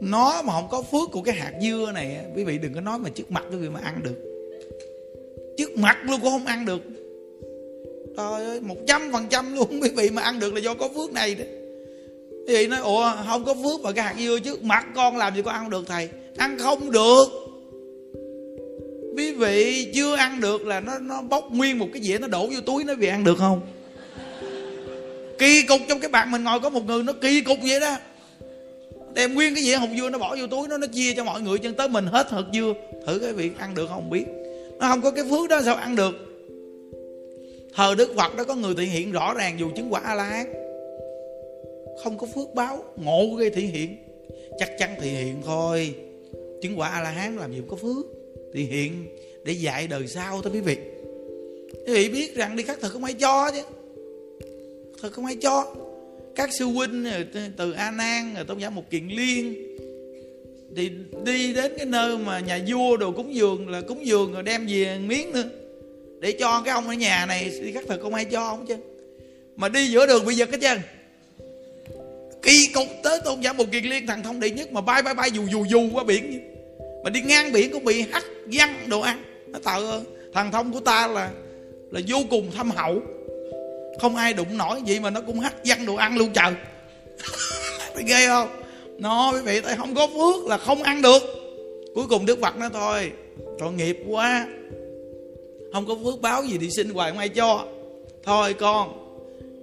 [0.00, 2.98] Nó mà không có phước của cái hạt dưa này quý vị đừng có nói
[2.98, 4.16] mà trước mặt quý vị mà ăn được.
[5.58, 6.82] Trước mặt luôn cũng không ăn được.
[8.16, 10.88] Trời ơi, một trăm phần trăm luôn quý vị mà ăn được là do có
[10.88, 11.57] phước này đấy
[12.48, 14.56] thì nói, ủa, không có phước mà cái hạt dưa chứ.
[14.62, 16.08] Mặt con làm gì có ăn được, thầy?
[16.36, 17.24] Ăn không được.
[19.16, 22.46] Quý vị chưa ăn được là nó nó bốc nguyên một cái dĩa, nó đổ
[22.46, 23.60] vô túi, nó vì ăn được không?
[25.38, 27.96] Kỳ cục trong cái bàn mình ngồi có một người nó kỳ cục vậy đó.
[29.14, 31.40] Đem nguyên cái dĩa hột dưa nó bỏ vô túi, nó nó chia cho mọi
[31.40, 32.74] người, chân tới mình hết hột dưa.
[33.06, 34.24] Thử cái vị ăn được không biết.
[34.78, 36.14] Nó không có cái phước đó, sao ăn được?
[37.74, 40.24] Thờ đức phật đó có người thể hiện rõ ràng dù chứng quả a la
[40.24, 40.67] hán
[42.02, 43.96] không có phước báo, ngộ gây thị hiện.
[44.58, 45.94] Chắc chắn thị hiện thôi.
[46.62, 48.06] Chứng quả a la hán làm gì có phước.
[48.54, 49.06] Thị hiện
[49.44, 50.76] để dạy đời sau thôi quý vị.
[51.86, 53.62] Quý vị biết rằng đi khắc thực không ai cho chứ.
[55.02, 55.74] Thực không ai cho.
[56.34, 57.06] Các sư huynh
[57.56, 59.54] từ a nan rồi tôn giả một kiền liên,
[60.76, 60.90] thì
[61.24, 64.66] đi đến cái nơi mà nhà vua đồ cúng dường là cúng dường rồi đem
[64.66, 65.50] về miếng nữa.
[66.20, 68.76] Để cho cái ông ở nhà này đi khắc thực không ai cho không chứ.
[69.56, 70.78] Mà đi giữa đường bị giật hết trơn
[72.42, 75.14] kỳ cục tới tôn giả một kiền liên, thằng thông đệ nhất mà bay bay
[75.14, 76.54] bay, dù dù dù qua biển
[77.04, 79.24] mà đi ngang biển cũng bị hắt văng đồ ăn.
[79.46, 81.30] Nó tờ thằng thông của ta là
[81.90, 83.02] là vô cùng thâm hậu.
[84.00, 86.52] Không ai đụng nổi vậy mà nó cũng hắt văng đồ ăn luôn trời.
[87.94, 88.48] Phải ghê không?
[88.98, 91.22] Nó quý vị tại không có phước là không ăn được.
[91.94, 93.12] Cuối cùng đức phật nói thôi,
[93.58, 94.46] tội nghiệp quá.
[95.72, 97.66] Không có phước báo gì thì xin hoài không ai cho.
[98.24, 99.08] Thôi con,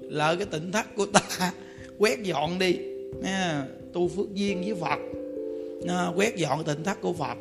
[0.01, 1.51] lợi cái tỉnh thất của ta
[1.97, 2.77] quét dọn đi.
[3.23, 4.99] À, tu phước duyên với phật.
[5.87, 7.37] À, quét dọn tịnh thất của phật.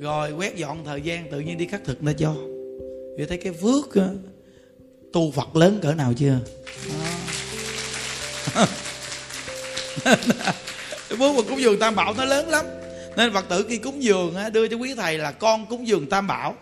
[0.00, 2.34] Rồi quét dọn thời gian tự nhiên đi khắc thực nó cho.
[3.18, 3.84] Vì thấy cái phước
[5.12, 6.38] tu phật lớn cỡ nào chưa?
[10.04, 10.16] Cái
[11.18, 12.64] phước mà cúng dường tam bảo nó lớn lắm.
[13.16, 16.26] Nên phật tử khi cúng dường đưa cho quý thầy là con cúng dường tam
[16.26, 16.54] bảo.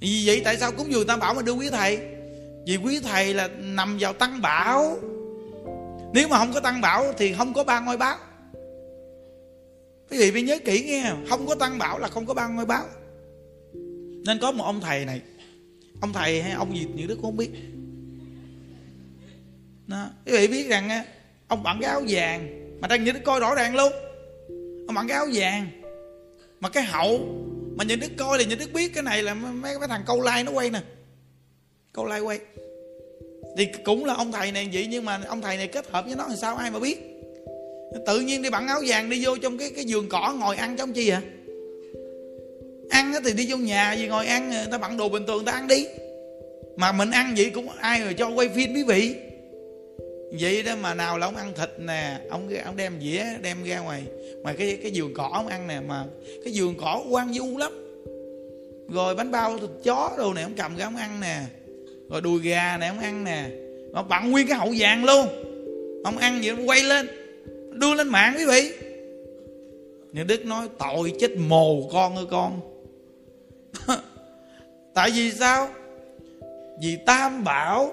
[0.00, 1.98] Vì vậy tại sao cúng dường tam bảo mà đưa quý thầy?
[2.66, 4.98] Vì quý thầy là nằm vào tăng bảo
[6.14, 8.16] nếu mà không có tăng bảo thì không có ba ngôi báo.
[10.10, 12.66] Quý vị phải nhớ kỹ nghe, không có tăng bảo là không có ba ngôi
[12.66, 12.84] báo.
[14.24, 15.20] Nên có một ông thầy này.
[16.00, 17.50] Ông thầy hay ông gì những đứa cũng không biết.
[19.86, 20.10] Đó.
[20.26, 21.04] quý vị biết rằng
[21.48, 22.48] ông bạn cái áo vàng
[22.80, 23.92] mà đang như đứa coi rõ ràng luôn.
[24.86, 25.70] Ông bạn cái áo vàng
[26.60, 27.44] mà cái hậu
[27.76, 30.20] mà những đứa coi là những đứa biết cái này là mấy mấy thằng câu
[30.20, 30.82] like nó quay nè.
[31.92, 32.40] Câu like quay
[33.58, 36.16] thì cũng là ông thầy này vậy, nhưng mà ông thầy này kết hợp với
[36.16, 36.98] nó thì sao ai mà biết?
[38.06, 40.76] Tự nhiên đi bận áo vàng đi vô trong cái cái giường cỏ ngồi ăn
[40.76, 41.20] trong chi vậy
[42.90, 45.52] ăn thì đi vô nhà gì ngồi ăn, người ta bận đồ bình thường ta
[45.52, 45.86] ăn đi.
[46.76, 49.14] Mà mình ăn vậy cũng ai rồi cho quay phim quý vị?
[50.40, 53.78] Vậy đó mà nào là ông ăn thịt nè, ông ông đem dĩa đem ra
[53.78, 54.02] ngoài.
[54.42, 56.04] Ngoài cái cái giường cỏ ông ăn nè, mà
[56.44, 57.72] cái giường cỏ quan du lắm.
[58.92, 61.40] Rồi bánh bao thịt chó đồ này ông cầm ra ông ăn nè
[62.10, 63.50] rồi đùi gà này ông ăn nè.
[63.92, 65.26] Mà bận nguyên cái hậu vàng luôn.
[66.04, 67.08] Ông ăn vậy ông quay lên.
[67.72, 68.72] Đưa lên mạng quý vị.
[70.12, 72.60] Nhưng đức nói, tội chết mồ con ơi con.
[74.94, 75.68] Tại vì sao?
[76.82, 77.92] Vì tam bảo,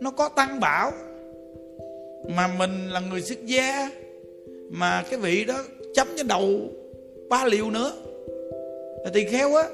[0.00, 0.92] nó có tăng bảo.
[2.28, 3.90] Mà mình là người xuất gia,
[4.70, 6.60] mà cái vị đó chấm cho đầu
[7.28, 7.92] ba liều nữa.
[9.04, 9.64] Là tỳ kheo á,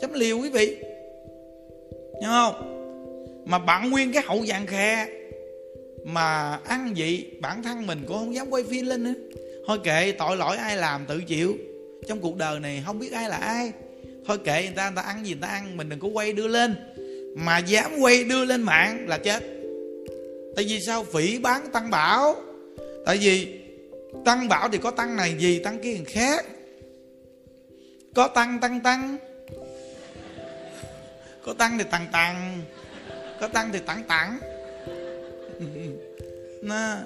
[0.00, 0.76] chấm liều quý vị.
[2.20, 2.75] Nhớ không?
[3.46, 5.08] Mà bạn nguyên cái hậu vàng khe
[6.04, 9.14] mà ăn vậy, bản thân mình cũng không dám quay phim lên nữa.
[9.66, 11.56] Thôi kệ, tội lỗi ai làm tự chịu.
[12.08, 13.72] Trong cuộc đời này không biết ai là ai.
[14.26, 16.32] Thôi kệ, người ta người ta ăn gì người ta ăn, mình đừng có quay
[16.32, 16.74] đưa lên.
[17.36, 19.42] Mà dám quay đưa lên mạng là chết.
[20.56, 21.04] Tại vì sao?
[21.04, 22.36] Phỉ bán tăng bảo.
[23.06, 23.60] Tại vì
[24.24, 26.46] tăng bảo thì có tăng này gì, tăng kia khác.
[28.14, 29.16] Có tăng tăng tăng.
[31.42, 32.60] Có tăng thì tăng tăng
[33.40, 34.38] có tăng thì tặng tặng
[36.62, 36.96] nó,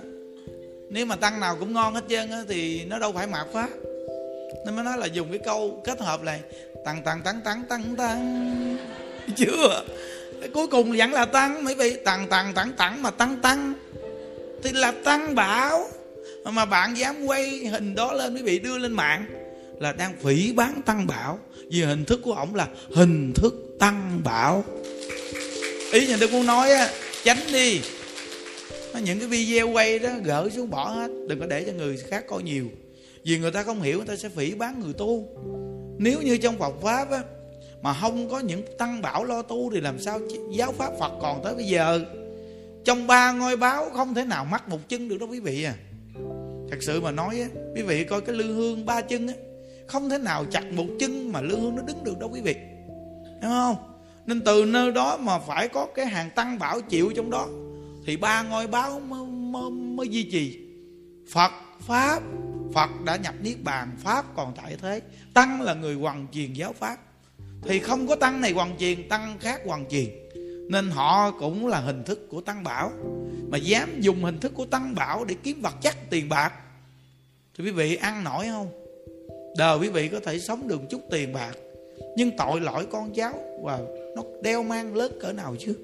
[0.89, 3.69] nếu mà tăng nào cũng ngon hết trơn á thì nó đâu phải mạt pháp
[4.67, 6.41] nên mới nói là dùng cái câu kết hợp này
[6.85, 8.77] tăng tăng tăng tăng tăng tăng
[9.37, 9.85] chưa.
[10.55, 13.75] Cuối cùng vẫn là tăng mấy vị tăng tăng tăng tăng mà tăng tăng
[14.63, 15.89] thì là tăng bảo.
[16.45, 19.27] Mà bạn dám quay hình đó lên quý vị đưa lên mạng
[19.79, 21.39] là đang phỉ bán tăng bảo.
[21.71, 24.65] Vì hình thức của ổng là hình thức tăng bảo
[25.93, 26.91] ý nhà tôi muốn nói á
[27.25, 27.81] tránh đi.
[29.05, 32.25] Những cái video quay đó, gỡ xuống bỏ hết, đừng có để cho người khác
[32.29, 32.67] coi nhiều.
[33.25, 35.29] Vì người ta không hiểu, người ta sẽ phỉ bán người tu.
[35.99, 37.23] Nếu như trong Phật pháp á,
[37.83, 40.21] mà không có những tăng bảo lo tu thì làm sao
[40.53, 42.01] giáo pháp Phật còn tới bây giờ?
[42.85, 45.75] Trong ba ngôi báo không thể nào mắc một chân được đó quý vị à.
[46.71, 49.35] Thật sự mà nói á, quý vị coi cái lư hương ba chân á,
[49.87, 52.55] không thể nào chặt một chân mà lư hương nó đứng được đâu quý vị.
[53.43, 53.77] Hiểu không?
[54.31, 57.49] Nên từ nơi đó mà phải có cái hàng tăng bảo chịu trong đó.
[58.07, 60.59] Thì ba ngôi báo mới, mới, mới duy trì.
[61.33, 62.23] Phật pháp
[62.75, 65.01] phật đã nhập niết bàn pháp còn tại thế.
[65.35, 66.97] Tăng là người hoàn truyền giáo pháp.
[67.63, 70.09] Thì không có tăng này hoàn truyền tăng khác hoàn truyền.
[70.69, 72.93] Nên họ cũng là hình thức của tăng bảo.
[73.49, 76.53] Mà dám dùng hình thức của tăng bảo để kiếm vật chất tiền bạc.
[77.59, 78.69] Thì quý vị ăn nổi không?
[79.57, 81.53] Đời quý vị có thể sống được chút tiền bạc.
[82.17, 83.81] Nhưng tội lỗi con cháu và
[84.17, 85.75] nó đeo mang lớn cỡ nào chứ?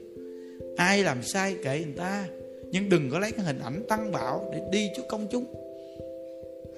[0.76, 2.28] Ai làm sai kệ người ta?
[2.70, 5.44] Nhưng đừng có lấy cái hình ảnh tăng bảo để đi trước công chúng.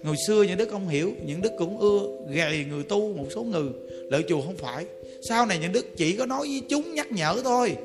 [0.05, 2.01] Hồi xưa những đức không hiểu, Những đức cũng ưa
[2.35, 3.69] gầy người tu Một số người,
[4.11, 4.87] lợi chùa không phải.
[5.29, 7.77] Sau này những đức chỉ có nói với chúng nhắc nhở thôi.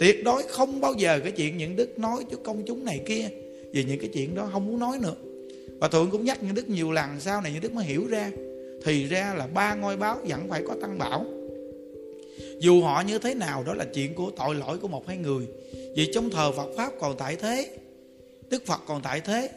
[0.00, 3.28] Tuyệt đối không bao giờ cái chuyện những đức nói cho công chúng này kia,
[3.72, 5.14] Vì những cái chuyện đó không muốn nói nữa.
[5.80, 8.30] Và Thượng cũng nhắc những đức nhiều lần, Sau này những đức mới hiểu ra,
[8.84, 11.26] Thì ra là ba ngôi báo vẫn phải có tăng bảo
[12.58, 15.46] dù họ như thế nào, đó là chuyện của tội lỗi của một hai người.
[15.96, 17.70] Vì trong thờ Phật, Pháp còn tại thế,
[18.50, 19.50] Đức Phật còn tại thế,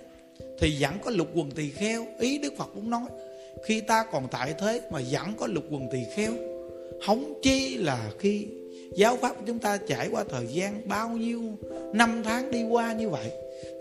[0.59, 2.05] Thì vẫn có lục quần tỳ kheo.
[2.19, 3.05] Ý Đức Phật muốn nói,
[3.65, 6.31] Khi ta còn tại thế mà vẫn có lục quần tỳ kheo.
[7.05, 8.47] Không chi là khi
[8.95, 11.41] Giáo Pháp của chúng ta trải qua thời gian Bao nhiêu
[11.93, 13.31] năm tháng đi qua như vậy,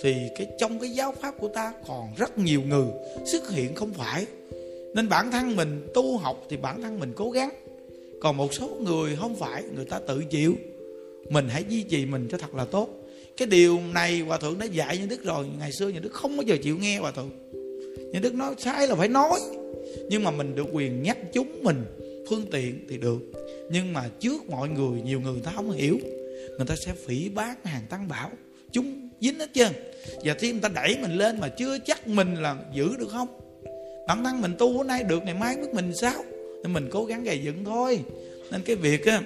[0.02, 2.86] Thì cái, trong cái giáo Pháp của ta Còn rất nhiều người
[3.24, 4.26] xuất hiện không phải.
[4.94, 7.50] Nên bản thân mình tu học Thì bản thân mình cố gắng
[8.20, 10.54] còn một số người không phải, người ta tự chịu.
[11.30, 12.88] Mình hãy duy trì mình cho thật là tốt.
[13.36, 15.46] Cái điều này hòa thượng đã dạy như đức rồi.
[15.58, 17.30] Ngày xưa những đức không bao giờ chịu nghe hòa thượng.
[18.12, 19.40] Những đức nói sai là phải nói.
[20.08, 21.84] Nhưng mà mình được quyền nhắc chúng mình
[22.28, 23.18] phương tiện thì được.
[23.70, 25.98] Nhưng mà trước mọi người, nhiều người ta không hiểu.
[26.56, 28.30] Người ta sẽ phỉ bán hàng tăng bảo.
[28.72, 29.72] Chúng dính hết trơn.
[30.24, 33.28] Và khi người ta đẩy mình lên mà chưa chắc mình là giữ được không?
[34.08, 36.24] Bản thân mình tu hôm nay được, ngày mai biết mình sao?
[36.62, 38.00] Nên mình cố gắng gầy dựng thôi.
[38.50, 39.22] Nên cái việc á,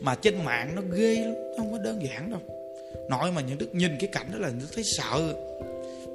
[0.00, 2.40] mà trên mạng nó ghê lắm không có đơn giản đâu.
[3.10, 5.34] Nội mà những đức nhìn cái cảnh đó là những đức thấy sợ.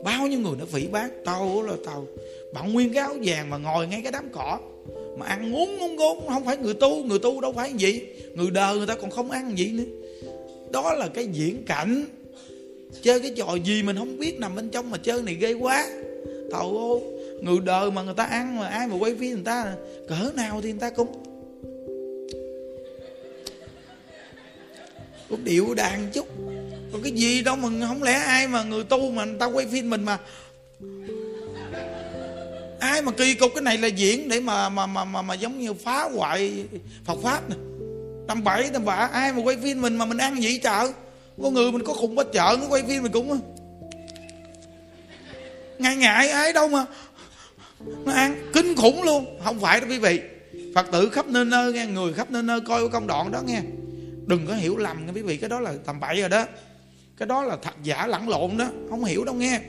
[0.04, 2.08] Bao nhiêu người nó phỉ bác tao là tao.
[2.54, 4.60] Bạn nguyên cái áo vàng mà ngồi ngay cái đám cỏ,
[5.17, 8.02] mà ăn ngốn ngốn ngốn không phải người tu người tu đâu phải gì.
[8.34, 9.84] Người đời người ta còn không ăn gì nữa.
[10.71, 12.06] Đó là cái diễn cảnh.
[13.02, 15.89] Chơi cái trò gì mình không biết, nằm bên trong mà chơi này ghê quá.
[16.52, 17.02] Tàu ô
[17.41, 19.73] người đời mà người ta ăn mà ai mà quay phim người ta
[20.10, 21.23] cỡ nào thì người ta cũng
[25.30, 26.28] cũng điệu đàn chút.
[26.91, 29.65] Còn cái gì đâu mà không lẽ ai mà người tu mà người ta quay
[29.67, 30.17] phim mình mà
[32.80, 33.52] ai mà kỳ cục?
[33.56, 36.65] Cái này là diễn để mà mà mà mà, mà giống như phá hoại
[37.06, 37.56] Phật pháp nè.
[38.28, 40.91] Tầm bảy tầm bạ ai mà quay phim mình mà mình ăn gì chợ
[41.43, 43.39] có người mình có khùng quá chợ nó quay phim mình cũng
[45.80, 46.86] ngại ngại ai đâu mà
[48.05, 49.39] nó ăn kinh khủng luôn.
[49.43, 50.19] Không phải đó quý vị.
[50.75, 53.61] Phật tử khắp nơi nơi nghe người khắp nơi nơi coi công đoạn đó nghe.
[54.25, 56.45] Đừng có hiểu lầm nghe quý vị cái đó là tầm bậy rồi đó.
[57.17, 58.69] Cái đó là thật giả lẫn lộn đó.
[58.89, 59.59] Không hiểu đâu nghe.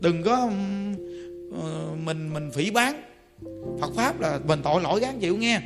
[0.00, 3.02] Đừng có uh, mình mình phỉ bán
[3.80, 5.60] Phật pháp là mình tội lỗi gán chịu nghe.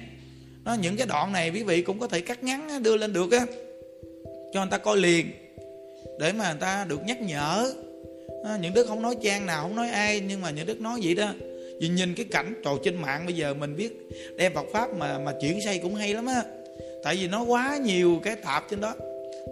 [0.64, 3.33] Nó những cái đoạn này quý vị cũng có thể cắt ngắn đưa lên được
[3.33, 3.47] á.
[4.53, 5.31] Cho người ta coi liền.
[6.21, 7.73] Để mà người ta được nhắc nhở.
[8.61, 11.14] Những đức không nói trang nào không nói ai nhưng mà những đức nói vậy
[11.14, 11.33] đó
[11.81, 15.19] vì nhìn cái cảnh trò trên mạng bây giờ mình biết đem Phật pháp mà
[15.19, 16.43] mà chuyển xây cũng hay lắm á.
[17.05, 18.95] Tại vì nó quá nhiều cái tạp trên đó.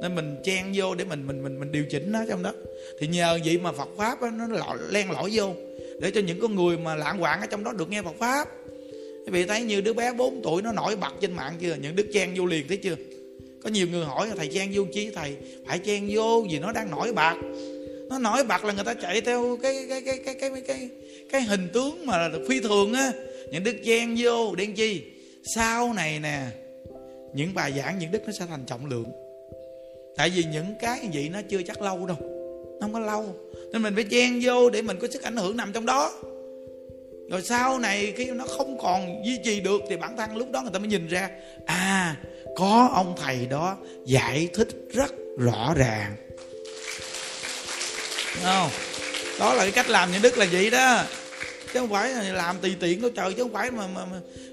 [0.02, 2.52] Nên mình chen vô để mình mình mình mình điều chỉnh nó trong đó.
[3.00, 5.54] Thì nhờ vậy mà Phật pháp đó, nó lọ, len lỏi vô.
[6.00, 8.48] Để cho những con người mà lạng quạng ở trong đó được nghe Phật pháp.
[9.26, 11.74] Quý vị thấy như đứa bé 4 tuổi nó nổi bật trên mạng chưa?
[11.83, 12.96] Những đứa chen vô liền thấy chưa?
[13.62, 15.37] Có nhiều người hỏi thầy chen vô chi thầy?
[15.66, 17.35] Phải chen vô vì nó đang nổi bật
[18.10, 20.88] nó nổi bật là người ta chạy theo cái cái cái cái cái cái cái,
[21.32, 23.12] cái hình tướng mà phi thường á.
[23.50, 25.02] Những đức gian vô đen chi.
[25.54, 26.46] Sau này nè
[27.34, 29.12] những bài giảng những đức nó sẽ thành trọng lượng.
[30.16, 32.16] Tại vì những cái gì vậy nó chưa chắc lâu đâu.
[32.80, 33.34] Nó không có lâu.
[33.72, 36.12] Nên mình phải chen vô để mình có sức ảnh hưởng nằm trong đó.
[37.30, 40.62] Rồi sau này khi nó không còn duy trì được thì bản thân lúc đó
[40.62, 41.30] người ta mới nhìn ra
[41.66, 42.16] à
[42.56, 46.14] có ông thầy đó giải thích rất rõ ràng
[48.42, 48.70] không.
[49.38, 51.04] Đó là cái cách làm những đức là vậy đó.
[51.72, 54.06] Chứ không phải là làm tùy tiện đâu, trời, chứ không phải mà mà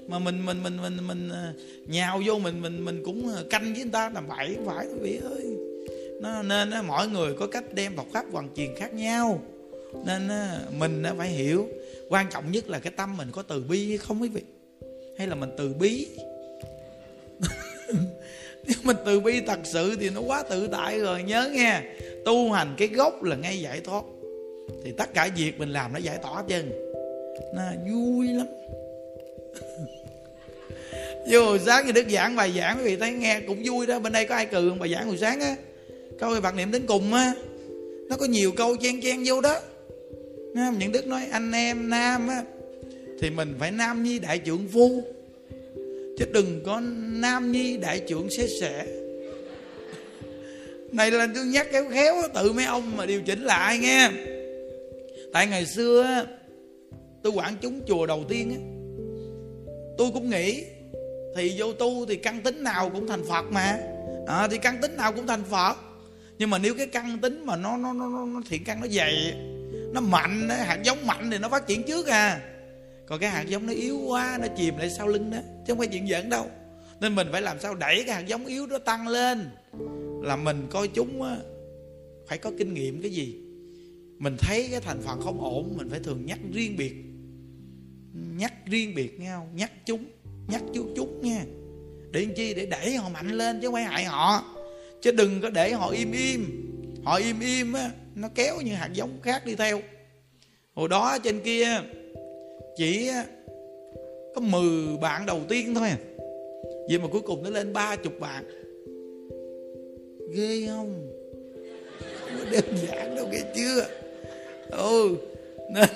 [0.08, 1.52] mà mình mình mình mình mình à,
[1.86, 4.86] nhào vô mình mình mình cũng à, canh với người ta làm bậy không phải,
[4.86, 5.56] quý vị ơi.
[6.20, 9.42] Nó, nên á, mỗi người có cách đem Phật pháp hoàn truyền khác nhau.
[10.06, 11.68] Nên á, mình á, phải hiểu.
[12.08, 14.42] Quan trọng nhất là cái tâm mình có từ bi hay không, quý vị?
[15.18, 16.06] Hay là mình từ bí
[18.68, 21.80] nếu mình từ bi thật sự thì nó quá tự tại rồi, nhớ nghe.
[22.24, 24.04] Tu hành cái gốc là ngay giải thoát.
[24.84, 26.70] Thì tất cả việc mình làm nó giải tỏa chân
[27.54, 28.46] nó vui lắm.
[31.30, 33.98] Vô hồi sáng thì đức giảng bài giảng, quý vị thấy nghe cũng vui đó.
[33.98, 34.78] Bên đây có ai cười không?
[34.78, 35.56] Bài giảng hồi sáng á.
[36.18, 37.34] Câu bạn niệm đến cùng á.
[38.08, 39.60] Nó có nhiều câu chen chen vô đó.
[40.78, 42.42] Những đức nói, anh em nam á,
[43.20, 45.02] thì mình phải nam nhi đại trưởng phu
[46.18, 46.80] chứ đừng có
[47.20, 48.86] nam nhi đại trưởng xế xẻ.
[50.92, 54.10] Này là tôi nhắc kéo khéo tự mấy ông mà điều chỉnh lại nghe.
[55.32, 56.26] Tại ngày xưa
[57.22, 58.52] tôi quản chúng chùa đầu tiên
[59.98, 60.64] tôi cũng nghĩ
[61.36, 63.78] thì vô tu thì căn tính nào cũng thành phật mà.
[64.26, 65.76] À, thì căn tính nào cũng thành phật.
[66.38, 69.34] Nhưng mà nếu cái căn tính mà nó nó nó, nó thiện căn nó dày
[69.92, 72.40] nó mạnh hạt giống mạnh thì nó phát triển trước à
[73.08, 75.78] còn cái hạt giống nó yếu quá nó chìm lại sau lưng đó chứ không
[75.78, 76.46] phải chuyện giỡn đâu.
[77.00, 79.50] Nên mình phải làm sao đẩy cái hạt giống yếu đó tăng lên.
[80.22, 81.36] Là mình coi chúng á,
[82.26, 83.36] phải có kinh nghiệm cái gì?
[84.18, 86.94] Mình thấy cái thành phần không ổn mình phải thường nhắc riêng biệt.
[88.14, 89.56] Nhắc riêng biệt nghe không?
[89.56, 90.04] Nhắc chúng
[90.48, 91.44] nhắc chú chúng nha.
[92.10, 92.54] Để làm chi?
[92.54, 94.44] Để đẩy họ mạnh lên chứ không phải hại họ.
[95.02, 96.64] Chứ đừng có để họ im im.
[97.04, 99.80] Họ im im á nó kéo những hạt giống khác đi theo.
[100.74, 101.82] Hồi đó trên kia
[102.78, 103.10] chỉ
[104.34, 105.98] có 10 bạn đầu tiên thôi à.
[106.88, 108.44] vậy mà cuối cùng nó lên ba chục bạn.
[110.34, 111.08] Ghê không?
[112.00, 113.86] Không đơn giản đâu nghe chưa?
[114.70, 115.16] Ừ
[115.68, 115.88] nên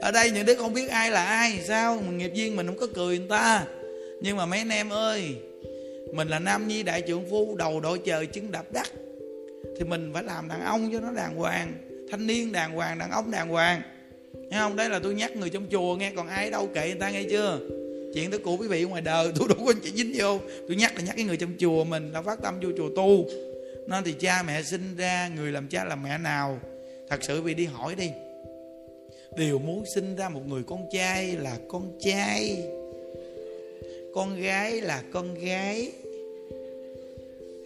[0.00, 2.00] ở đây những đứa không biết ai là ai, sao?
[2.00, 3.66] Nghiệp viên mình không có cười người ta.
[4.20, 5.36] Nhưng mà mấy anh em ơi,
[6.12, 8.86] mình là nam nhi đại trưởng phu, đầu đội trời chứng đạp đất.
[9.78, 11.72] Thì mình phải làm đàn ông cho nó đàng hoàng.
[12.10, 13.82] Thanh niên đàng hoàng, đàn ông đàng hoàng.
[14.50, 14.76] Thấy không?
[14.76, 17.22] Đấy là tôi nhắc người trong chùa nghe, còn ai đâu kệ người ta nghe
[17.30, 17.58] chưa?
[18.14, 20.96] Chuyện tới của quý vị ngoài đời, tôi đâu có chỉ dính vô tôi nhắc
[20.96, 23.26] là nhắc cái người trong chùa mình đã phát tâm vô chùa tu.
[23.86, 26.58] Nên thì cha mẹ sinh ra, người làm cha làm mẹ nào?
[27.08, 28.10] Thật sự vì đi hỏi đi.
[29.36, 32.62] Đều muốn sinh ra một người con trai là con trai.
[34.14, 35.92] Con gái là con gái.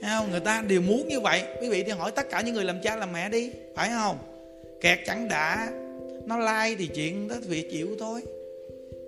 [0.00, 0.30] Thấy không?
[0.30, 1.42] người ta đều muốn như vậy.
[1.60, 4.18] Quý vị đi hỏi tất cả những người làm cha làm mẹ đi, phải không?
[4.80, 5.68] Kẹt chẳng đã
[6.28, 8.20] nó lai like thì chuyện đó việc chịu thôi.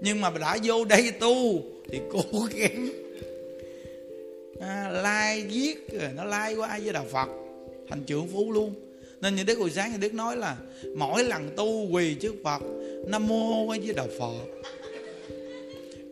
[0.01, 2.23] Nhưng mà đã vô đây tu thì cố
[2.55, 2.89] gắng.
[4.61, 7.29] À, lai giết rồi nó lai qua ai với đạo phật.
[7.89, 8.75] Thành trưởng phú luôn.
[9.21, 10.57] Nên như đức hồi sáng như đức nói là
[10.97, 12.63] mỗi lần tu quỳ trước phật
[13.07, 14.35] nam mô với với đạo phật.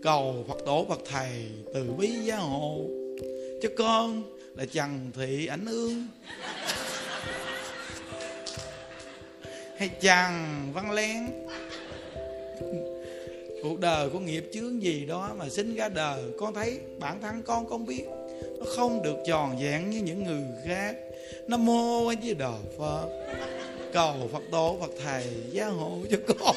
[0.02, 1.30] Cầu phật tổ phật thầy
[1.74, 2.80] từ bi gia hộ.
[3.62, 4.22] Cho con
[4.56, 6.06] là trần thị ảnh ương
[9.78, 11.18] hay chàng văn lén?
[13.62, 17.42] Cuộc đời của nghiệp chướng gì đó mà sinh ra đời, con thấy bản thân
[17.42, 18.04] con con biết.
[18.58, 20.96] Nó không được tròn vẹn như những người khác.
[21.48, 22.34] Nó mô với di
[22.78, 23.08] phật.
[23.92, 26.56] Cầu phật tổ, phật thầy, gia hộ cho con.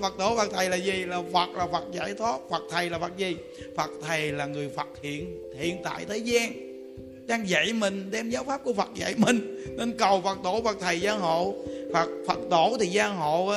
[0.00, 1.04] Phật tổ, Phật thầy là gì?
[1.04, 2.40] Là Phật là Phật giải thoát.
[2.50, 3.36] Phật thầy là Phật gì?
[3.76, 6.71] Phật thầy là người Phật hiện hiện tại thế gian
[7.26, 9.64] đang dạy mình, đem giáo pháp của Phật dạy mình.
[9.78, 11.54] Nên cầu Phật tổ, Phật thầy gia hộ.
[11.92, 13.52] Phật Phật tổ thì gia hộ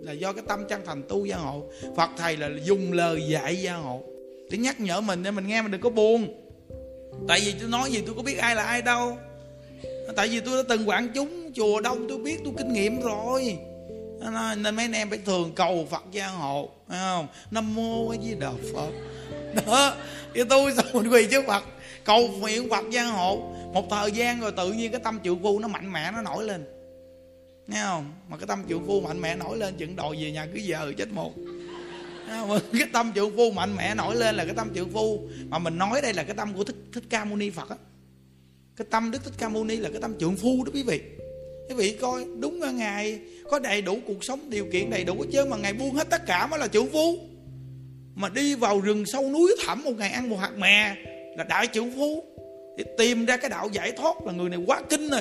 [0.00, 1.62] là do cái tâm chân thành tu gia hộ.
[1.96, 4.02] Phật thầy là dùng lời dạy gia hộ.
[4.50, 6.34] Để nhắc nhở mình để mình nghe mình đừng có buồn.
[7.28, 9.18] Tại vì tôi nói gì tôi có biết ai là ai đâu.
[10.16, 13.58] Tại vì tôi đã từng quản chúng chùa đông, tôi biết, tôi kinh nghiệm rồi.
[14.56, 16.68] Nên mấy anh em phải thường cầu phật gia hộ.
[16.88, 17.26] Phải không?
[17.50, 18.90] Nam mô a di đà phật.
[19.66, 19.94] Đó,
[20.34, 21.64] thì tôi xong mình quỳ trước phật
[22.04, 23.54] cầu nguyện phật gia hộ.
[23.74, 26.44] Một thời gian rồi tự nhiên cái tâm triệu phu nó mạnh mẽ, nó nổi
[26.44, 26.64] lên.
[27.66, 28.12] Nghe không?
[28.28, 30.92] Mà cái tâm triệu phu mạnh mẽ nổi lên, chừng đòi về nhà cứ giờ
[30.98, 31.32] chết một.
[32.72, 35.28] Cái tâm chịu phu mạnh mẽ nổi lên là cái tâm chịu phu.
[35.48, 37.76] Mà mình nói đây là cái tâm của thích thích ca mâu ni phật á.
[38.76, 41.00] Cái tâm đức thích ca mâu ni là cái tâm trượng phu đó quý vị.
[41.68, 45.14] Quý vị coi, đúng là ngài có đầy đủ cuộc sống, điều kiện đầy đủ
[45.14, 47.18] hết chứ mà ngài buông hết tất cả mới là trượng phu.
[48.14, 50.96] Mà đi vào rừng sâu núi thẳm một ngày ăn một hạt mè
[51.36, 52.24] là đại trưởng phu.
[52.76, 55.20] Để tìm ra cái đạo giải thoát là người này quá kinh rồi.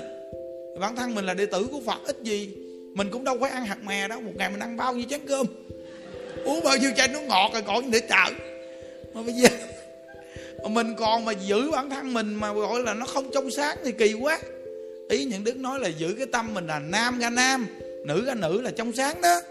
[0.79, 2.49] Bản thân mình là đệ tử của phật ít gì
[2.93, 4.21] mình cũng đâu phải ăn hạt mè đâu.
[4.21, 5.45] Một ngày mình ăn bao nhiêu chén cơm?
[6.45, 8.33] Uống bao nhiêu chai nước ngọt rồi còn để trợ
[9.13, 9.49] mà bây giờ
[10.63, 13.77] mà mình còn mà giữ bản thân mình mà gọi là nó không trong sáng
[13.83, 14.39] thì kỳ quá.
[15.09, 17.67] Ý những đức nói là giữ cái tâm mình là nam ra nam
[18.05, 19.41] nữ ra nữ là trong sáng đó.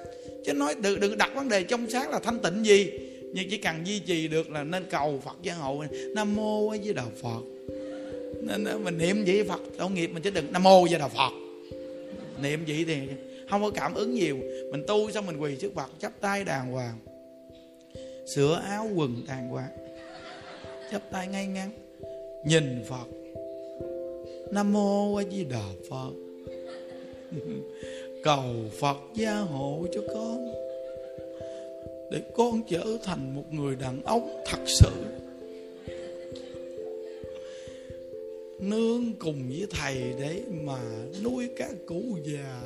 [0.45, 2.91] Chứ nói đừng, đừng đặt vấn đề trong sáng là thanh tịnh gì?
[3.33, 5.85] Nhưng chỉ cần duy trì được là nên cầu phật gia hộ.
[6.15, 7.41] Nam mô với đạo phật.
[8.43, 10.53] Nên mình niệm vậy phật, tội nghiệp mình chứ đừng.
[10.53, 11.31] Nam mô với đạo phật.
[12.43, 12.95] Niệm vậy thì
[13.51, 14.39] không có cảm ứng nhiều.
[14.73, 16.99] Mình tu xong mình quỳ trước phật, chắp tay đàng hoàng.
[18.35, 19.71] Sửa áo quần đàng hoàng.
[20.91, 21.71] Chắp tay ngay ngắn.
[22.45, 23.07] Nhìn phật.
[24.53, 26.13] Nam mô a di đà phật.
[28.25, 30.53] Cầu phật gia hộ cho con
[32.13, 34.91] để con trở thành một người đàn ông thật sự.
[38.59, 40.79] Nương cùng với thầy để mà
[41.25, 42.61] nuôi các cụ già.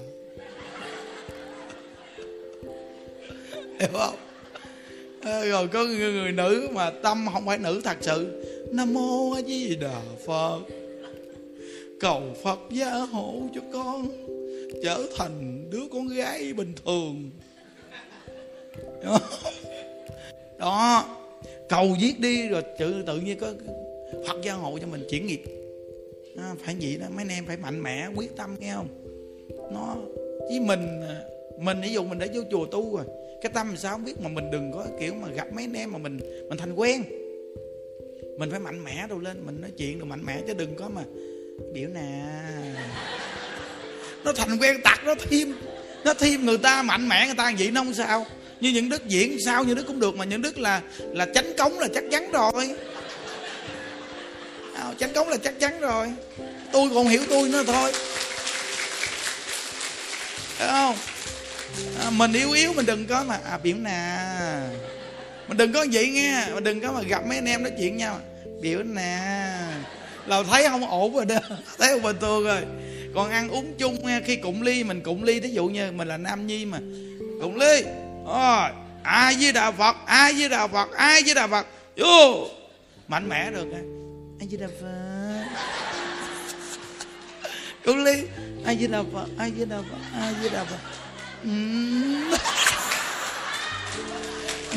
[3.80, 4.16] Hiểu không?
[5.22, 8.42] Ờ, rồi có người, người nữ mà tâm không phải nữ thật sự.
[8.72, 10.60] Nam mô a di đà phật.
[12.00, 14.08] Cầu phật gia hộ cho con
[14.82, 17.30] trở thành đứa con gái bình thường.
[20.58, 21.04] đó
[21.68, 23.52] cầu viết đi rồi tự tự nhiên có
[24.28, 25.42] phật gia hộ cho mình chuyển nghiệp.
[26.36, 28.88] À, phải vậy đó mấy anh em phải mạnh mẽ quyết tâm nghe không?
[29.72, 29.96] Nó
[30.48, 31.20] với mình à,
[31.58, 33.04] mình ví dụ mình đã vô chùa tu rồi
[33.42, 35.72] cái tâm mình sao không biết mà mình đừng có kiểu mà gặp mấy anh
[35.72, 36.18] em mà mình
[36.48, 37.02] mình thành quen.
[38.38, 40.88] Mình phải mạnh mẽ đâu lên mình nói chuyện được mạnh mẽ chứ đừng có
[40.88, 41.02] mà
[41.72, 42.24] biểu nè.
[44.24, 45.54] Nó thành quen tặc nó thêm
[46.04, 48.26] nó thêm người ta mạnh mẽ người ta vậy nó không sao
[48.60, 51.52] như những đức diễn sao như đức cũng được mà những đức là là tránh
[51.58, 52.74] cống là chắc chắn rồi.
[54.74, 56.12] À, tránh cống là chắc chắn rồi.
[56.72, 57.92] Tôi còn hiểu tôi nữa thôi.
[60.58, 60.96] Thấy không?
[62.00, 64.18] À, mình yếu yếu mình đừng có mà à biểu nè.
[65.48, 67.96] Mình đừng có vậy nghe mình đừng có mà gặp mấy anh em nói chuyện
[67.96, 68.20] nhau.
[68.60, 69.18] Biểu nè.
[70.26, 71.38] Là thấy không ổn rồi đó.
[71.78, 72.60] Thấy không bình thường rồi.
[73.14, 76.08] Còn ăn uống chung nghe khi cụng ly mình cụng ly thí dụ như mình
[76.08, 76.78] là nam nhi mà.
[77.42, 77.82] Cụng ly
[78.26, 78.70] rồi
[79.02, 81.66] ai với đạo phật ai với đạo phật ai với đạo phật?
[81.96, 82.46] Vô
[83.08, 83.66] mạnh mẽ được
[84.40, 84.86] ai với đạo phật?
[87.84, 88.22] Cúng ly
[88.64, 90.78] ai với đà phật ai với đà phật ai với đà phật?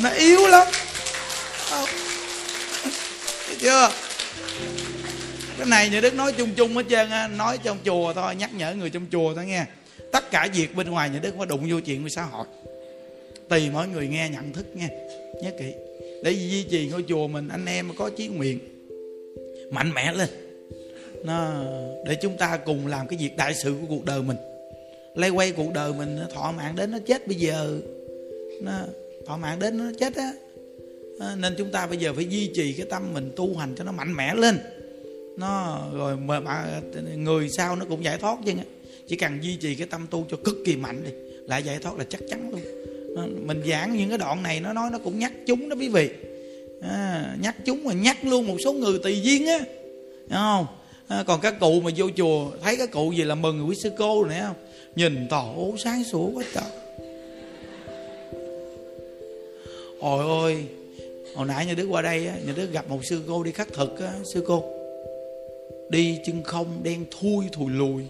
[0.02, 0.66] Nó yếu lắm.
[1.70, 1.88] Không.
[3.46, 3.90] Thấy chưa?
[5.58, 8.54] Cái này nhà đức nói chung chung hết trơn á nói trong chùa thôi nhắc
[8.54, 9.64] nhở người trong chùa thôi nghe.
[10.12, 12.46] Tất cả việc bên ngoài nhà đức có đụng vô chuyện của xã hội
[13.50, 14.88] tùy mỗi người nghe nhận thức nghe
[15.42, 15.72] nhớ kỹ.
[16.22, 18.58] Để duy trì ngôi chùa mình anh em có chí nguyện
[19.70, 20.28] mạnh mẽ lên.
[21.24, 21.64] Nó
[22.06, 24.36] để chúng ta cùng làm cái việc đại sự của cuộc đời mình.
[25.14, 27.80] Lay quay cuộc đời mình thọ mạng đến nó chết bây giờ.
[28.62, 28.72] Nó
[29.26, 30.32] thọ mạng đến nó chết á.
[31.36, 33.92] Nên chúng ta bây giờ phải duy trì cái tâm mình tu hành cho nó
[33.92, 34.58] mạnh mẽ lên.
[35.36, 36.80] Nó rồi mà, mà
[37.16, 38.52] người sau nó cũng giải thoát chứ.
[39.08, 41.10] Chỉ cần duy trì cái tâm tu cho cực kỳ mạnh đi
[41.46, 42.60] lại giải thoát là chắc chắn luôn
[43.16, 46.10] mình giảng những cái đoạn này nó nói nó cũng nhắc chúng đó quý vị.
[46.82, 49.60] À, nhắc chúng mà nhắc luôn một số người tùy duyên á.
[50.30, 50.66] Không?
[51.08, 53.90] À, còn các cụ mà vô chùa thấy các cụ gì là mừng quý sư
[53.98, 54.56] cô này không?
[54.96, 56.64] Nhìn tổ sáng sủa quá trời.
[60.00, 60.64] Ôi ôi
[61.34, 63.68] hồi nãy nhà đức qua đây á, nhà đức gặp một sư cô đi khắc
[63.72, 64.64] thực á, sư cô.
[65.90, 68.02] Đi chân không đen thui thùi lùi.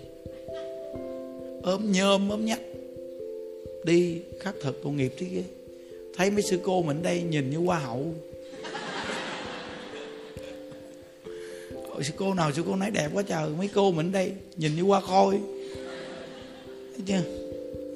[1.63, 2.61] Ốm nhôm ốm nhách
[3.85, 5.43] đi khắc thực tội nghiệp thế kia
[6.21, 8.15] thấy mấy sư cô mình đây nhìn như hoa hậu.
[11.89, 13.51] Ôi, sư cô nào sư cô nói đẹp quá trời.
[13.59, 15.39] Mấy cô mình đây nhìn như hoa khôi.
[16.97, 17.23] Thấy chưa?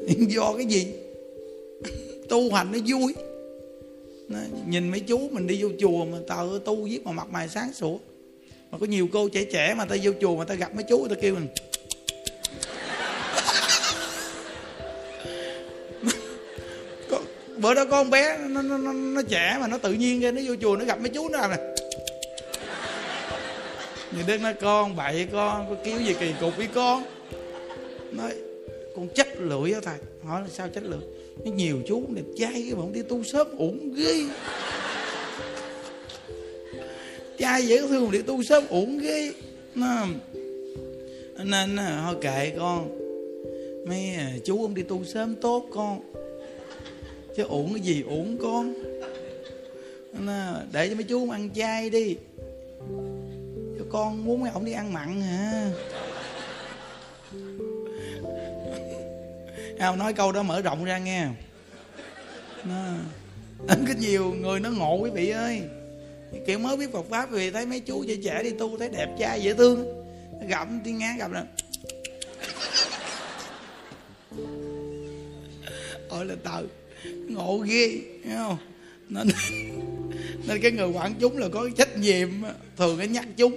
[0.29, 0.87] Do cái gì?
[2.29, 3.15] Tu hành nó vui.
[4.29, 7.49] Nó, nhìn mấy chú mình đi vô chùa mà tờ tu viết mà mặt mày
[7.49, 7.99] sáng sủa.
[8.71, 10.99] Mà có nhiều cô trẻ trẻ mà ta vô chùa mà ta gặp mấy chú
[10.99, 11.47] tao ta kêu mình
[17.65, 20.31] bữa đó có con bé nó, nó, nó, nó trẻ mà nó tự nhiên ra
[20.31, 21.59] nó vô chùa nó gặp mấy chú nó làm này
[24.15, 27.03] người đức nói con bậy con có kiếm gì kỳ cục với con.
[28.13, 28.33] Nói
[28.97, 29.99] con chất lưỡi á thầy.
[30.25, 31.01] Hỏi là sao chất lưỡi?
[31.45, 34.25] Nó nhiều chú đẹp trai mà không đi tu sớm uổng ghê.
[37.39, 39.33] Trai dễ thương mà đi tu sớm uổng ghê.
[39.75, 40.07] Nó
[41.45, 42.99] nên thôi kệ con.
[43.89, 46.01] Mấy à, chú ông đi tu sớm tốt con
[47.37, 48.75] chứ uổng cái gì uổng con.
[50.13, 52.17] Nó, để cho mấy chú ăn chay đi.
[53.79, 55.71] Cho con muốn mấy ông đi ăn mặn hả?
[59.79, 61.27] Không nói câu đó mở rộng ra nghe.
[62.65, 62.95] Nó
[63.87, 65.63] cái nhiều người nó ngộ quý vị ơi.
[66.47, 69.09] Kiểu mới biết Phật pháp vì thấy mấy chú trẻ trẻ đi tu thấy đẹp
[69.19, 70.05] trai dễ thương.
[70.49, 71.45] Gặp tiếng ngán gặp là
[76.09, 76.63] ôi là tờ
[77.29, 78.57] ngộ ghê thấy không?
[79.09, 79.29] Nên
[80.49, 82.29] nên cái người quản chúng là có trách nhiệm
[82.77, 83.57] thường cái nhắc chúng.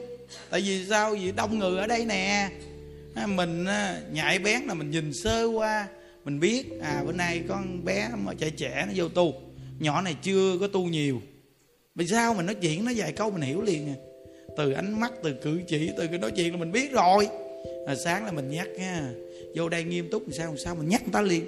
[0.49, 1.15] Tại vì sao?
[1.15, 2.49] Vì đông người ở đây nè.
[3.27, 3.65] Mình
[4.11, 5.87] nhạy bén là mình nhìn sơ qua
[6.27, 9.33] mình biết à bữa nay con bé mà trẻ trẻ nó vô tu.
[9.79, 11.21] Nhỏ này chưa có tu nhiều.
[11.95, 13.95] Vì sao mình nói chuyện nó vài câu mình hiểu liền à?
[14.57, 17.27] Từ ánh mắt từ cử chỉ từ cái nói chuyện là mình biết rồi.
[17.87, 19.11] À, sáng là mình nhắc nha
[19.55, 21.43] vô đây nghiêm túc làm sao làm sao mình nhắc người ta liền?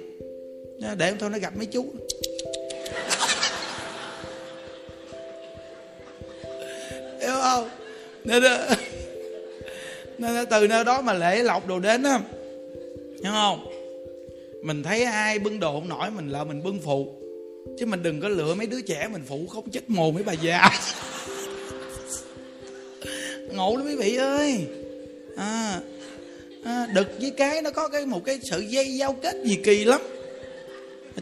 [0.82, 1.86] Ờ, để thôi nó gặp mấy chú.
[7.20, 7.68] Hiểu không?
[8.24, 8.42] Nên
[10.18, 12.20] nên từ nơi đó mà lễ lọc đồ đến á.
[13.22, 13.66] Hiểu không?
[14.62, 17.14] Mình thấy ai bưng đồ không nổi mình là mình bưng phụ.
[17.78, 20.32] Chứ mình đừng có lựa mấy đứa trẻ mình phụ không chết mồm mấy bà
[20.32, 20.68] già.
[23.52, 24.66] Ngộ lắm quý vị ơi.
[25.36, 25.80] À,
[26.64, 29.84] à, đực với cái nó có cái một cái sự dây giao kết gì kỳ
[29.84, 30.00] lắm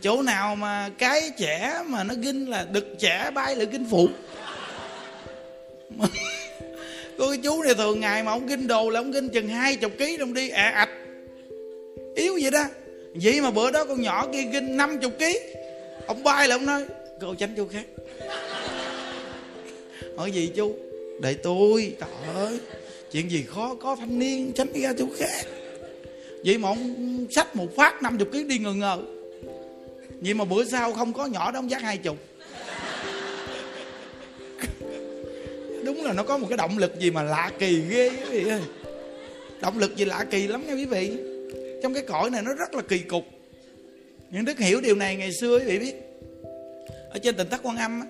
[0.02, 4.08] chỗ nào mà cái trẻ mà nó ginh là đực trẻ bay lại ginh phụ.
[7.18, 9.76] Có cái chú này thường ngày mà ông ginh đồ là ông ginh chừng hai
[9.76, 10.90] chục ký ông đi, ẹ, ạch.
[12.16, 12.64] Yếu vậy đó.
[13.14, 15.40] Vậy mà bữa đó con nhỏ kia ginh năm chục ký.
[16.06, 16.84] Ông bay là ông nói,
[17.20, 17.84] cô tránh chú khác.
[20.16, 20.74] Hỏi gì chú?
[21.20, 21.96] Để tôi.
[22.00, 22.58] Trời ơi,
[23.12, 25.46] chuyện gì khó có thanh niên tránh đi ra chỗ khác.
[26.44, 28.98] Vậy mà ông sách một phát năm chục ký đi ngờ ngờ
[30.20, 32.16] vậy mà bữa sau không có nhỏ đó ông hai chục.
[35.84, 38.50] Đúng là nó có một cái động lực gì mà lạ kỳ ghê quý vị
[38.50, 38.60] ơi.
[39.60, 41.12] Động lực gì lạ kỳ lắm nha quý vị.
[41.82, 43.24] Trong cái cõi này nó rất là kỳ cục.
[44.30, 45.94] Những đức hiểu điều này ngày xưa quý vị biết.
[47.10, 48.02] Ở trên tỉnh thất quan âm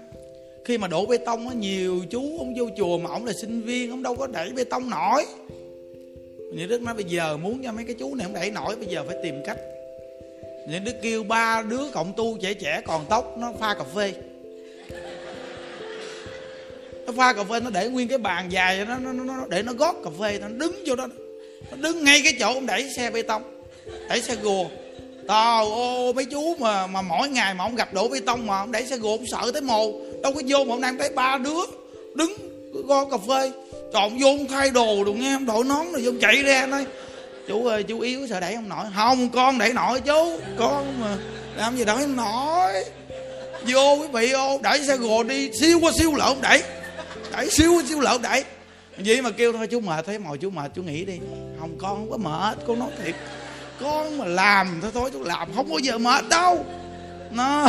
[0.64, 3.62] khi mà đổ bê tông á, nhiều chú ông vô chùa mà ông là sinh
[3.62, 5.24] viên ông đâu có đẩy bê tông nổi.
[6.52, 8.86] Những đức nói bây giờ muốn cho mấy cái chú này không đẩy nổi bây
[8.86, 9.59] giờ phải tìm cách
[10.69, 14.12] những nó kêu ba đứa cộng tu trẻ trẻ còn tóc nó pha cà phê.
[17.07, 19.73] Nó pha cà phê nó để nguyên cái bàn dài nó, nó, nó để nó
[19.73, 21.07] gót cà phê nó đứng vô đó.
[21.71, 23.43] Nó đứng ngay cái chỗ ông đẩy xe bê tông
[24.09, 24.64] đẩy xe gùa.
[25.29, 28.59] Trời ô mấy chú mà mà mỗi ngày mà ông gặp đổ bê tông mà
[28.59, 29.93] ông đẩy xe gùa ông sợ tới mồ.
[30.23, 31.61] Đâu có vô mà ông đang thấy ba đứa
[32.14, 32.33] đứng
[32.73, 33.53] gót cà phê.
[33.93, 36.87] Chọn vô ông thay đồ đồ nghe ông đội nón rồi vô chạy ra nói
[37.49, 38.86] chú ơi, chú yếu sợ đẩy không nổi?
[38.96, 40.40] Không, con đẩy nổi chú.
[40.59, 41.16] Con mà
[41.57, 42.72] làm gì đẩy nổi?
[43.66, 46.62] Vô quý vị ô, đẩy xe gồ đi siêu qua siêu lợn đẩy.
[47.32, 48.44] Đẩy siêu qua siêu lợn đẩy.
[49.05, 51.18] Vậy mà kêu thôi, chú mệt, thấy mồi, chú mệt, chú nghỉ đi.
[51.61, 53.14] Không, con không có mệt, con nói thiệt.
[53.80, 56.64] Con mà làm, thôi thôi, chú làm, không bao giờ mệt đâu.
[57.30, 57.68] Nó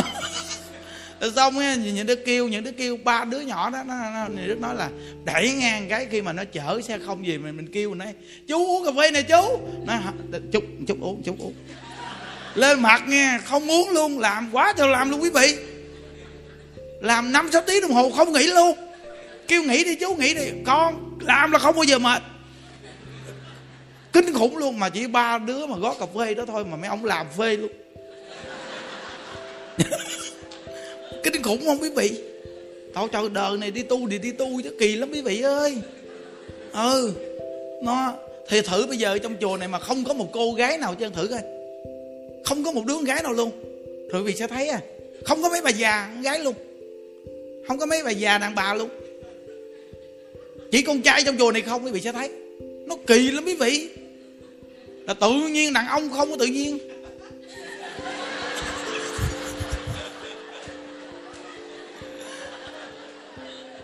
[1.36, 4.54] xong ấy, những đứa kêu những đứa kêu ba đứa nhỏ đó nó, nó đứa
[4.54, 4.90] nói là
[5.24, 8.14] đẩy ngang cái khi mà nó chở xe không gì mình mình kêu nói
[8.48, 9.58] chú uống cà phê này chú.
[9.86, 9.98] Nó
[10.52, 11.54] chút chút uống chút uống.
[12.54, 15.56] Lên mặt nghe không uống luôn làm quá cho làm luôn quý vị.
[17.00, 18.76] Làm năm sáu tiếng đồng hồ không nghỉ luôn.
[19.48, 20.50] Kêu nghỉ đi chú nghỉ đi.
[20.66, 22.22] Con làm là không bao giờ mệt.
[24.12, 26.88] Kinh khủng luôn mà chỉ ba đứa mà gót cà phê đó thôi mà mấy
[26.88, 27.70] ông làm phê luôn
[31.22, 32.10] kinh khủng không quý vị?
[32.94, 35.76] Trời trời đời này đi tu thì đi tu chứ kỳ lắm quý vị ơi.
[36.72, 37.12] Ừ
[37.82, 38.14] Nó
[38.48, 41.12] Thì thử bây giờ trong chùa này mà không có một cô gái nào chân
[41.12, 41.40] thử coi.
[42.44, 43.50] Không có một đứa con gái nào luôn.
[44.12, 44.80] Rồi quý vị sẽ thấy à
[45.24, 46.54] Không có mấy bà già con gái luôn.
[47.68, 48.88] Không có mấy bà già đàn bà luôn.
[50.70, 52.28] Chỉ con trai trong chùa này không, quý vị sẽ thấy.
[52.86, 53.88] Nó kỳ lắm quý vị.
[55.06, 56.78] Là tự nhiên đàn ông không có tự nhiên.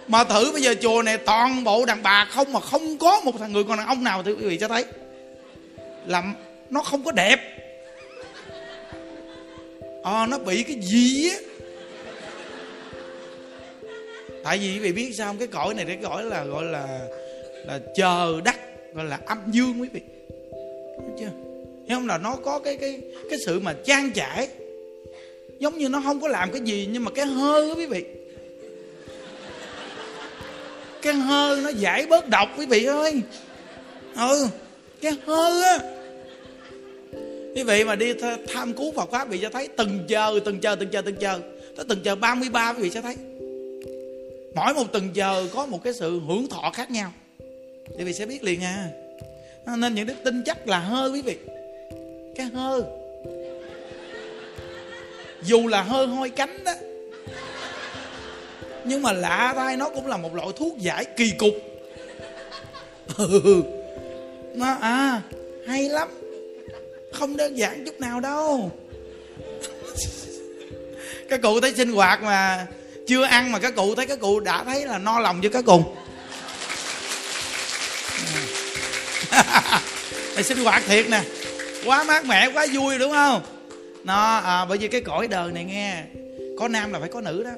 [0.09, 3.32] Mà thử bây giờ chùa này toàn bộ đàn bà không mà không có một
[3.38, 4.84] thằng người con đàn ông nào thì quý vị cho thấy.
[6.07, 6.22] Là
[6.70, 7.40] nó không có đẹp.
[10.02, 11.36] À, nó bị cái gì á?
[14.44, 15.38] Tại vì quý vị biết sao không?
[15.38, 17.00] Cái cõi này cái cõi là gọi là
[17.66, 18.59] là chờ đắc
[18.94, 20.00] gọi là âm dương quý vị.
[20.96, 21.30] Đúng chưa?
[21.88, 22.07] Thấy không?
[22.07, 23.00] Là nó có cái cái
[23.30, 24.48] cái sự mà trang trải.
[25.59, 28.04] Giống như nó không có làm cái gì nhưng mà cái hơi đó quý vị
[31.07, 33.22] cái hơi nó giải bớt độc, quý vị ơi.
[34.16, 34.48] Ừ
[35.00, 35.78] cái hơi á.
[37.54, 38.12] Quý vị mà đi
[38.48, 41.40] tham cứu Phật pháp vị sẽ thấy từng giờ từng giờ từng giờ từng giờ.
[41.76, 43.16] Tới từng giờ 33 quý vị sẽ thấy.
[44.54, 47.12] Mỗi một từng giờ có một cái sự hưởng thọ khác nhau.
[47.98, 48.88] Quý vị sẽ biết liền à.
[49.78, 51.36] Nên những đức tin chắc là hơi quý vị.
[52.36, 52.82] Cái hơi
[55.42, 56.72] dù là hơi hôi cánh đó
[58.87, 61.55] nhưng mà lạ tai nó cũng là một loại thuốc giải kỳ cục.
[63.16, 63.62] Ừ.
[64.55, 65.22] nó à
[65.66, 66.09] hay lắm.
[67.12, 68.70] Không đơn giản chút nào đâu.
[71.28, 72.66] Các cụ thấy sinh hoạt mà
[73.07, 75.64] chưa ăn mà các cụ thấy các cụ đã thấy là no lòng chưa các
[75.64, 75.84] cụ
[80.34, 81.22] Này sinh hoạt thiệt nè.
[81.84, 83.43] Quá mát mẻ quá vui đúng không?
[84.05, 86.03] Nó à, bởi vì cái cõi đời này nghe
[86.59, 87.51] có nam là phải có nữ đó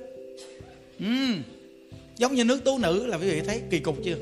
[1.01, 1.07] ừ.
[2.17, 4.17] giống như nước tú nữ là quý vị thấy kỳ cục chưa?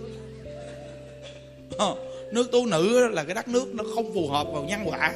[1.79, 1.97] Ờ,
[2.33, 5.15] nước tú nữ là cái đất nước nó không phù hợp vào nhân quả.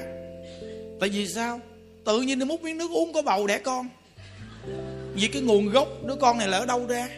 [1.01, 1.61] Tại vì sao?
[2.05, 3.89] Tự nhiên nó múc miếng nước uống có bầu đẻ con.
[5.15, 7.09] Vì cái nguồn gốc đứa con này là ở đâu ra?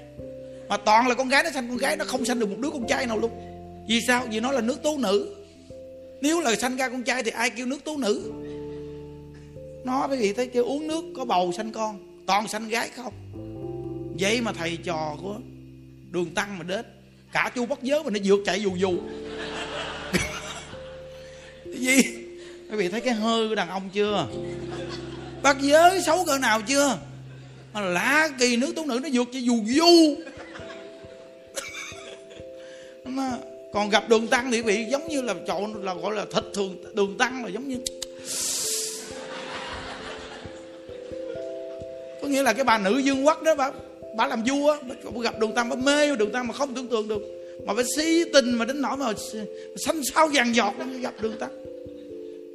[0.69, 2.71] Mà toàn là con gái nó sanh, con gái nó không sanh được một đứa
[2.71, 3.31] con trai nào luôn.
[3.89, 4.27] Vì sao?
[4.31, 5.37] Vì nó là nước tú nữ.
[6.21, 8.33] Nếu là sanh ra con trai thì ai kêu nước tú nữ?
[9.85, 13.13] Nó quý vị thấy kêu uống nước có bầu sanh con, toàn sanh gái không?
[14.23, 15.37] Vậy mà thầy trò của
[16.11, 16.85] đường tăng mà đến,
[17.33, 18.99] cả chu bắt giới mà nó vượt chạy dù dù.
[21.67, 22.03] Gì?
[22.71, 24.27] Quý vị thấy cái hơi của đàn ông chưa?
[25.43, 26.99] Bắt giới xấu cỡ nào chưa?
[27.73, 30.17] Mà lạ kỳ nước tú nữ nó vượt chạy dù dù.
[33.73, 36.95] Còn gặp đường tăng thì bị giống như là chọn là gọi là thịt thường,
[36.95, 37.79] đường tăng là giống như.
[42.23, 43.71] Có nghĩa là cái bà nữ dương quắc đó bà
[44.17, 47.09] bà làm vua bà gặp đường tăng bà mê đường tăng mà không tưởng tượng
[47.09, 47.23] được.
[47.67, 49.13] Mà phải xí tình mà đến nỗi mà
[49.77, 51.51] xanh sao vàng giọt gặp đường tăng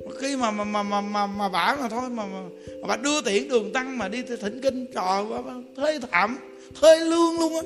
[0.06, 2.40] mà khi mà mà mà mà mà, mà bà mà thôi mà, mà,
[2.82, 6.38] mà bà đưa tiễn đường tăng mà đi thỉnh kinh trời bà, bà thê thảm
[6.82, 7.62] thê lương luôn á.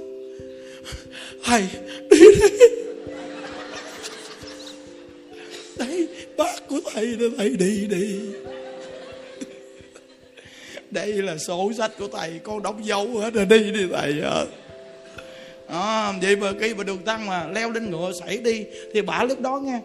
[1.44, 1.64] Thầy
[2.10, 2.20] đi
[5.80, 6.08] đi.
[6.38, 8.20] Bác của thầy đó thầy đi đi
[10.92, 14.46] đây là sổ sách của thầy con đóng dấu hết rồi đi đi thầy ơi
[15.72, 19.24] à, vậy mà khi mà đường tăng mà leo lên ngựa xảy đi thì bả
[19.24, 19.80] lúc đó nghe.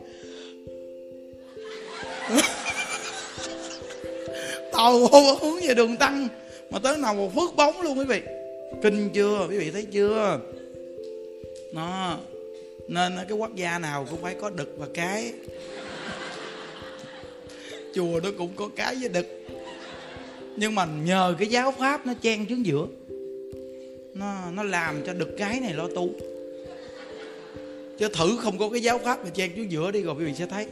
[4.72, 5.08] Tàu
[5.40, 6.28] hướng về đường tăng
[6.70, 8.20] mà tới nào một phước bóng luôn quý vị.
[8.82, 10.40] Kinh chưa quý vị thấy chưa?
[11.72, 12.16] Nó
[12.88, 15.32] nên cái quốc gia nào cũng phải có đực và cái.
[17.94, 19.26] Chùa nó cũng có cái với đực
[20.56, 22.86] nhưng mà nhờ cái giáo pháp nó chen trước giữa,
[24.14, 26.10] nó nó làm cho được cái này lo tu.
[27.98, 30.34] Chứ thử không có cái giáo pháp mà chen trước giữa đi rồi quý vị
[30.38, 30.66] sẽ thấy.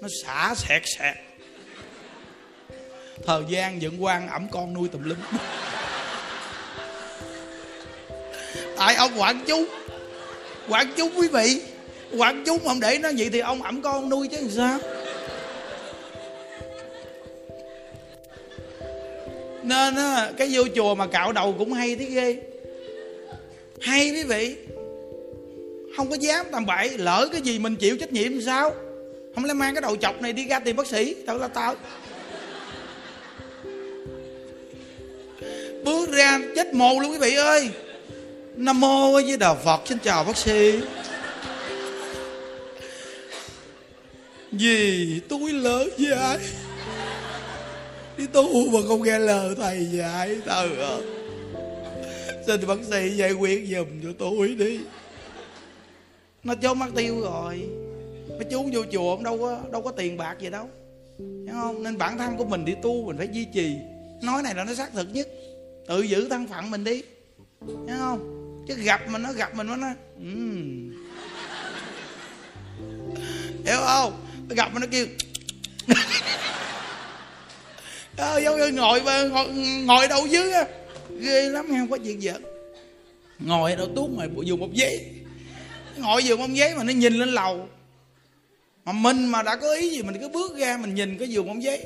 [0.00, 1.14] Nó xả sẹt sẹt
[3.26, 5.18] thời gian dựng quan ẩm con nuôi tùm lum.
[8.76, 9.64] Tại ông quản chú
[10.68, 11.62] quản chú quý vị
[12.18, 14.78] quản chú mà ông để nó vậy thì ông ẩm con nuôi chứ làm sao?
[19.64, 22.36] Nên á, cái vô chùa mà cạo đầu cũng hay thế ghê.
[23.80, 24.56] Hay quý vị.
[25.96, 28.74] Không có dám tầm bậy lỡ cái gì mình chịu trách nhiệm sao?
[29.34, 31.14] Không lẽ mang cái đầu chọc này đi ra tìm bác sĩ?
[31.26, 31.74] Tao là tao.
[35.84, 37.70] Bước ra chết mồ luôn quý vị ơi.
[38.56, 40.80] Nam mô với đà phật xin chào bác sĩ.
[44.52, 46.38] Vì tôi lỡ dạy
[48.22, 50.96] đi tu mà không nghe lời thầy dạy, thờ à.
[52.46, 54.80] xin bác sĩ giải quyết giùm cho tôi đi.
[56.44, 57.68] Nó chốt mất tiêu rồi.
[58.28, 60.68] Mấy chú vô chùa ông đâu có đâu có tiền bạc gì đâu.
[61.18, 61.82] Hiểu không?
[61.82, 63.76] Nên bản thân của mình đi tu mình phải duy trì.
[64.22, 65.28] Nói này là nó xác thực nhất.
[65.88, 67.02] Tự giữ thân phận mình đi.
[67.66, 68.64] Hiểu không?
[68.68, 70.92] Chứ gặp mình nó, gặp mình nó nói um.
[73.66, 74.12] hiểu không?
[74.48, 75.06] Gặp mình nó kêu
[78.16, 79.48] ơi giống ngồi, ngồi
[79.84, 80.66] ngồi đâu dưới á.
[81.20, 82.42] Ghê lắm không có chuyện giỡn
[83.46, 85.06] ngồi đâu tuốt mà dùng một giấy.
[85.96, 87.68] Ngồi dùng một giấy mà nó nhìn lên lầu.
[88.84, 91.48] Mà mình mà đã có ý gì mình cứ bước ra mình nhìn cái giường
[91.48, 91.84] ông giấy.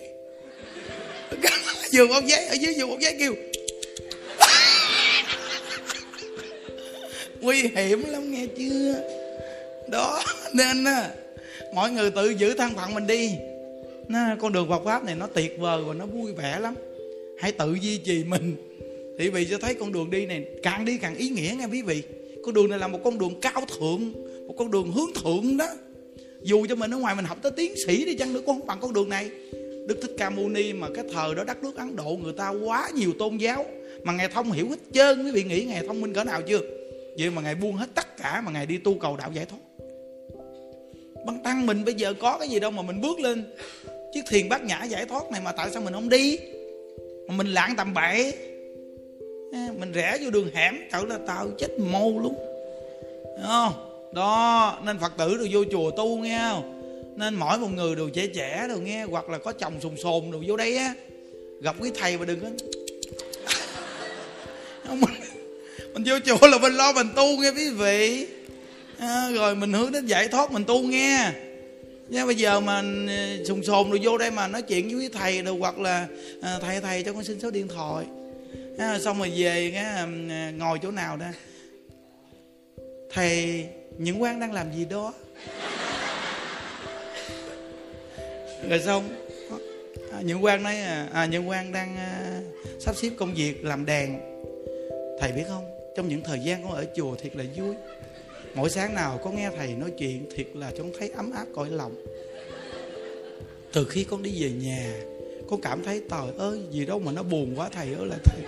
[1.91, 3.35] Giường ông giấy ở dưới giường ông giấy kêu.
[7.41, 8.95] Nguy hiểm lắm nghe chưa?
[9.89, 10.23] Đó
[10.53, 11.11] nên á
[11.75, 13.31] mọi người tự giữ thân phận mình đi
[14.09, 16.75] nó, con đường Phật pháp này nó tuyệt vời và nó vui vẻ lắm.
[17.39, 18.57] Hãy tự duy trì mình.
[19.19, 21.67] Thì quý vị sẽ thấy con đường đi này càng đi càng ý nghĩa nghe
[21.67, 22.03] quý vị.
[22.45, 24.13] Con đường này là một con đường cao thượng
[24.47, 25.67] một con đường hướng thượng đó.
[26.43, 28.67] Dù cho mình ở ngoài mình học tới tiến sĩ đi chăng nữa cũng không
[28.67, 29.31] bằng con đường này.
[29.87, 32.49] Đức thích ca mâu ni mà cái thời đó đất nước ấn độ người ta
[32.49, 33.65] quá nhiều tôn giáo.
[34.03, 36.61] Mà ngài thông hiểu hết trơn quý vị nghĩ ngài thông minh cỡ nào chưa?
[37.19, 39.59] Vậy mà ngài buông hết tất cả mà ngài đi tu cầu đạo giải thoát.
[41.27, 43.45] Băng tăng mình bây giờ có cái gì đâu mà mình bước lên
[44.17, 46.39] chiếc thiền bát nhã giải thoát này mà tại sao mình không đi?
[47.29, 48.35] Mà mình lạng tầm bậy.
[49.79, 52.35] Mình rẽ vô đường hẻm tự là tao chết mô luôn.
[53.25, 53.73] Đúng không?
[54.15, 56.83] Đó nên phật tử được vô chùa tu nghe không?
[57.17, 60.31] Nên mỗi một người đều trẻ trẻ đều nghe hoặc là có chồng sùng sồn
[60.33, 60.95] đều vô đây á.
[61.61, 62.49] Gặp cái thầy mà đừng có
[64.95, 65.15] mình,
[65.95, 68.27] mình vô chùa là mình lo mình tu nghe quý vị.
[68.99, 71.33] À, rồi mình hướng đến giải thoát mình tu nghe.
[72.09, 75.43] Nha bây giờ mà ờ, sùng sồn rồi vô đây mà nói chuyện với thầy
[75.43, 76.07] rồi hoặc là
[76.43, 78.07] à, thầy thầy cho con xin số điện thoại.
[78.79, 80.07] À, xong rồi về cái à,
[80.59, 81.27] ngồi chỗ nào đó.
[83.11, 83.65] Thầy
[83.99, 85.15] những quan đang làm gì đó.
[88.69, 89.09] Rồi xong
[90.13, 92.41] à, những quan nói à, à những quan đang à,
[92.81, 94.19] sắp xếp công việc làm đèn.
[95.21, 95.65] Thầy biết không?
[95.97, 97.75] Trong những thời gian con ở chùa thiệt là vui
[98.57, 101.71] mỗi sáng nào có nghe thầy nói chuyện, thiệt là con thấy ấm áp cõi
[101.71, 101.95] lòng.
[103.73, 104.95] Từ khi con đi về nhà,
[105.51, 108.41] con cảm thấy trời ơi, gì đâu mà nó buồn quá thầy ơi, là thầy.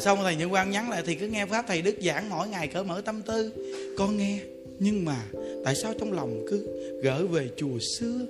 [0.00, 2.68] Xong thầy những quan nhắn lại thì cứ nghe pháp thầy đức giảng mỗi ngày
[2.68, 3.52] cỡ mở tâm tư.
[3.98, 4.38] Con nghe,
[4.78, 5.16] nhưng mà
[5.64, 6.66] tại sao trong lòng cứ
[7.02, 8.20] gỡ về chùa xưa?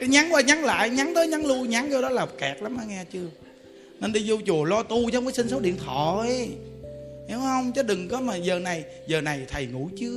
[0.00, 2.76] Cái nhắn qua nhắn lại, nhắn tới nhắn lui, nhắn vô đó là kẹt lắm,
[2.76, 3.26] á, nghe chưa?
[4.00, 6.48] Nên đi vô chùa lo tu chứ không có xin số điện thoại
[7.28, 7.72] hiểu không?
[7.72, 10.16] Chứ đừng có mà giờ này giờ này thầy ngủ chưa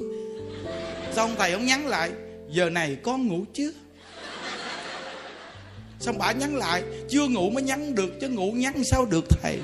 [1.12, 2.12] xong thầy không nhắn lại
[2.51, 3.72] giờ này con ngủ chưa
[5.99, 9.60] xong bà nhắn lại chưa ngủ mới nhắn được chứ ngủ nhắn sao được thầy?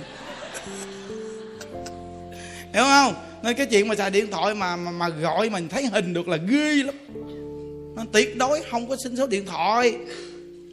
[2.73, 3.13] Hiểu không?
[3.43, 6.27] Nên cái chuyện mà xài điện thoại mà mà, mà gọi mình thấy hình được
[6.27, 6.95] là ghê lắm.
[7.95, 9.97] Nên tuyệt đối không có xin số điện thoại.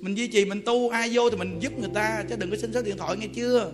[0.01, 2.57] Mình duy trì mình tu ai vô thì mình giúp người ta chứ đừng có
[2.57, 3.73] xin số điện thoại nghe chưa?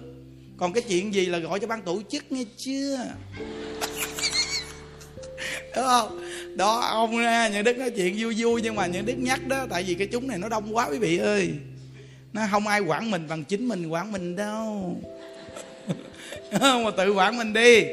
[0.59, 2.99] Còn cái chuyện gì là gọi cho ban tổ chức nghe chưa?
[5.77, 6.21] Đúng không?
[6.57, 9.49] Đó ông à, ra những đức nói chuyện vui vui nhưng mà những đức nhắc
[9.49, 11.51] đó tại vì cái chúng này nó đông quá quý vị ơi.
[12.33, 14.97] Nó không ai quản mình bằng chính mình quản mình đâu.
[16.61, 17.85] Mà tự quản mình đi.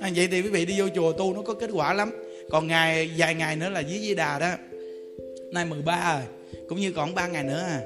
[0.00, 2.10] À, vậy thì quý vị đi vô chùa tu nó có kết quả lắm.
[2.50, 4.50] Còn ngày vài ngày nữa là dưới di đà đó.
[5.52, 6.22] Nay 13 rồi
[6.68, 7.80] cũng như còn ba ngày nữa à.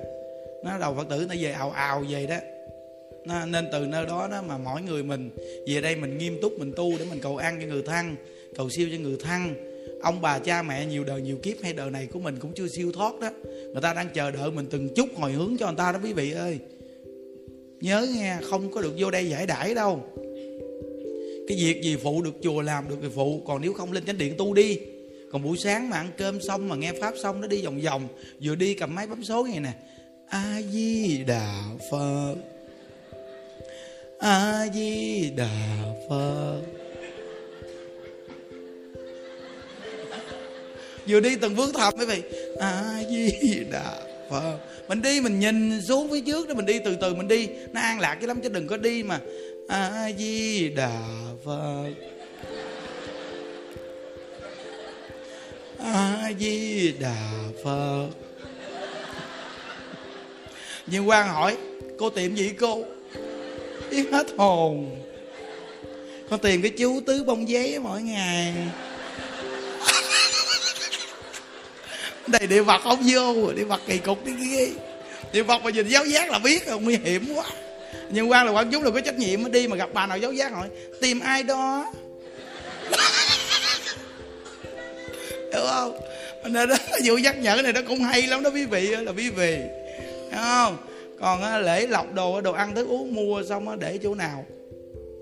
[0.64, 2.36] Nó đầu phật tử nó về ào ào về đó
[3.46, 5.30] nên từ nơi đó đó mà mỗi người mình
[5.66, 8.16] về đây mình nghiêm túc, mình tu để mình cầu ăn cho người thân,
[8.56, 9.54] cầu siêu cho người thân.
[10.02, 12.68] Ông bà, cha, mẹ nhiều đời nhiều kiếp hay đời này của mình cũng chưa
[12.68, 13.30] siêu thoát đó.
[13.44, 16.12] Người ta đang chờ đợi mình từng chút hồi hướng cho người ta đó quý
[16.12, 16.58] vị ơi.
[17.80, 20.04] Nhớ nghe, không có được vô đây giải đãi đâu.
[21.48, 24.18] Cái việc gì phụ được chùa làm được thì phụ, còn nếu không lên chánh
[24.18, 24.78] điện tu đi.
[25.32, 28.08] Còn buổi sáng mà ăn cơm xong mà nghe pháp xong nó đi vòng vòng,
[28.42, 29.72] vừa đi cầm máy bấm số này nè.
[30.28, 32.34] A di đà phật
[34.18, 35.48] a di đà
[36.08, 36.60] phật.
[41.08, 42.22] Vừa đi từng bước thập mấy vị.
[42.60, 43.30] A di
[43.70, 44.00] đà
[44.30, 44.58] phật.
[44.88, 47.48] Mình đi mình nhìn xuống phía trước đó, mình đi từ từ mình đi.
[47.72, 49.20] Nó an lạc cái lắm chứ đừng có đi mà.
[49.68, 51.00] A di đà
[51.44, 51.90] phật.
[55.78, 57.30] A di đà
[57.64, 58.08] phật.
[60.86, 61.56] Nhưng quan hỏi,
[61.98, 62.84] cô tiệm gì cô?
[63.90, 64.96] Biết hết hồn.
[66.30, 68.54] Con tìm cái chú tứ bông giấy mỗi ngày.
[72.26, 74.70] Đây địa vật không vô, địa vật kỳ cục đi ghê
[75.32, 77.44] địa vật mà nhìn giáo giác là biết rồi nguy hiểm quá.
[78.10, 80.32] Nhưng quan là quan chúng là có trách nhiệm, đi mà gặp bà nào giáo
[80.32, 80.68] giác hỏi,
[81.00, 81.92] tìm ai đó?
[85.52, 86.00] Hiểu không?
[86.44, 89.30] Nên đó vụ nhắc nhở này nó cũng hay lắm đó, quý vị là quý
[89.30, 89.56] vị.
[90.30, 90.76] Hiểu không?
[91.20, 94.46] Còn lễ lọc đồ đồ ăn thức uống mua xong để chỗ nào.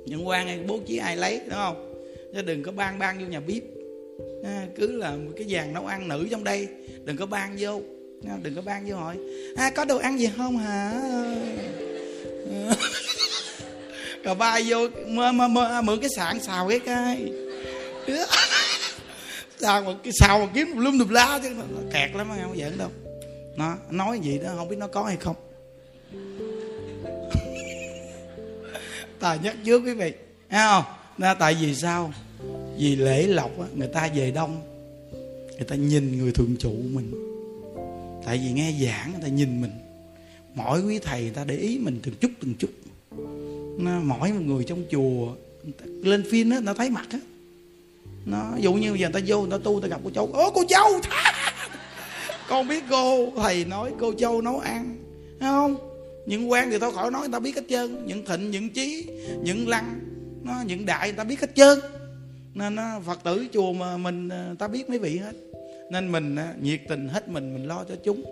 [0.06, 2.06] Những quan bố trí ai lấy đúng không?
[2.34, 3.62] Chứ đừng có ban ban vô nhà bếp.
[4.44, 6.68] À, cứ là một cái dàn nấu ăn nữ trong đây.
[7.04, 7.80] Đừng có ban vô.
[8.42, 9.16] Đừng có ban vô hỏi
[9.56, 11.00] à, có đồ ăn gì không hả?
[14.24, 17.32] Cà ba vô mơ, mơ, mơ, mượn cái sạn xào cái cái.
[19.58, 21.48] Xào mà cái xào mà kiếm lum đùm la chứ.
[21.92, 22.88] Kẹt lắm không giỡn đâu.
[23.56, 25.36] Nó nói gì đó không biết nó có hay không
[29.20, 30.12] ta nhắc trước quý vị
[30.50, 30.84] thấy không?
[31.18, 32.12] Nên tại vì sao?
[32.78, 34.62] Vì lễ lộc á, người ta về đông
[35.56, 37.12] người ta nhìn người thường trụ mình.
[38.26, 39.70] Tại vì nghe giảng người ta nhìn mình.
[40.54, 42.70] Mỗi quý thầy người ta để ý mình từng chút từng chút.
[44.02, 45.34] Mỗi một người trong chùa
[45.84, 47.18] lên phim á nó thấy mặt á.
[48.26, 50.30] Nó dụ như giờ người ta vô người ta tu người ta gặp cô châu
[50.32, 51.00] ố cô châu
[52.48, 54.96] con biết cô thầy nói cô châu nấu ăn.
[55.40, 55.76] Thấy không?
[56.26, 58.06] Những quan thì thôi khỏi nói người ta biết hết trơn.
[58.06, 59.06] Những thịnh những trí
[59.42, 60.00] những lăng
[60.42, 61.78] nó những đại người ta biết hết trơn.
[62.54, 65.32] Nên phật tử chùa mà mình à, ta biết mấy vị hết.
[65.90, 68.24] Nên mình à, nhiệt tình hết mình mình lo cho chúng.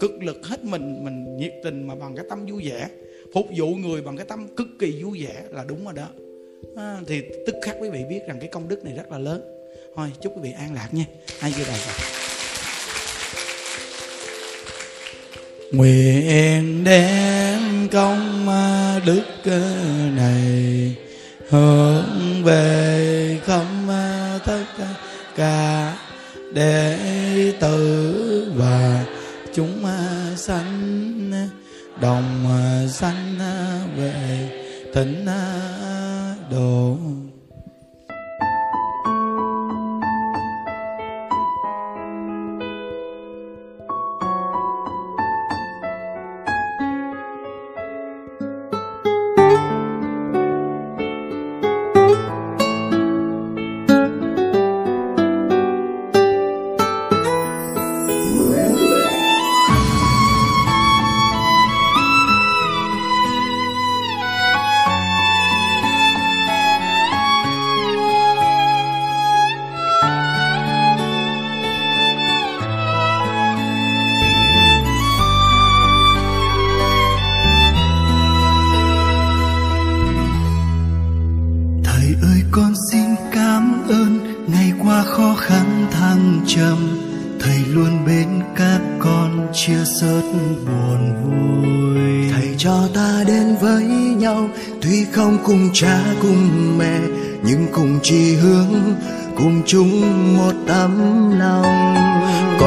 [0.00, 2.88] Cực lực hết mình mình nhiệt tình mà bằng cái tâm vui vẻ.
[3.34, 6.08] Phục vụ người bằng cái tâm cực kỳ vui vẻ là đúng rồi đó.
[6.76, 9.42] À, thì tức khắc quý vị biết rằng cái công đức này rất là lớn.
[9.96, 11.04] Thôi chúc quý vị an lạc nha.
[11.40, 12.27] Ai vô đây rồi.
[15.72, 19.60] Nguyện đem công à, đức à,
[20.16, 20.94] này
[21.48, 24.64] hướng về không à, tất
[25.36, 25.96] cả
[26.52, 26.98] đệ
[27.60, 29.04] tử và
[29.54, 29.86] chúng
[30.36, 31.30] sanh
[32.00, 32.46] đồng
[32.92, 33.38] sanh
[33.96, 34.48] về
[34.94, 35.26] thỉnh
[36.50, 36.96] độ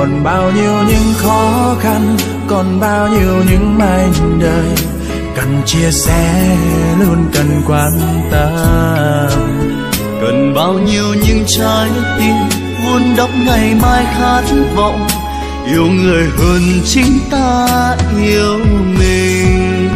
[0.02, 4.86] còn bao nhiêu những khó khăn, còn bao nhiêu những mảnh đời.
[5.36, 6.58] Cần chia sẻ
[6.99, 7.91] luôn cần quan
[8.32, 9.30] tâm.
[10.22, 12.36] Cần bao nhiêu những trái tim
[12.86, 14.41] vun đắp ngày mai khát
[14.76, 15.08] vọng.
[15.68, 17.68] Yêu người hơn chính ta
[18.24, 18.60] yêu
[18.99, 19.89] mình.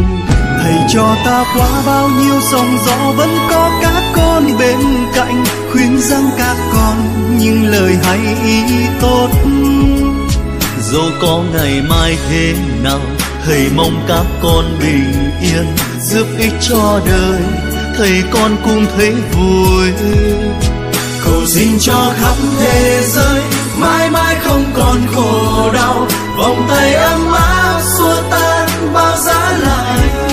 [0.64, 4.80] Thầy cho ta qua bao nhiêu sóng gió vẫn có các con bên
[5.16, 6.96] cạnh, khuyên rằng các con
[7.40, 8.62] những lời hay ý
[9.02, 9.30] tốt
[10.92, 13.00] dù có ngày mai thế nào,
[13.46, 15.66] thầy mong các con bình yên,
[16.02, 17.42] giúp ích cho đời.
[17.98, 19.92] Thầy con cùng thấy vui.
[21.26, 23.42] Cầu xin cho khắp thế giới,
[23.78, 26.08] mãi mãi không còn khổ đau.
[26.38, 30.26] Vòng tay ấm áp xua tan bao giá lạnh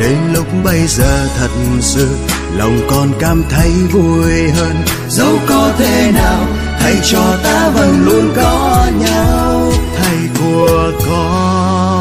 [0.00, 1.50] đến lúc bây giờ thật
[1.80, 2.08] sự,
[2.56, 4.76] lòng con cảm thấy vui hơn.
[5.08, 6.46] Dẫu có thế nào
[6.80, 9.72] thầy cho ta vẫn luôn có nhau.
[9.96, 11.99] Thầy của con.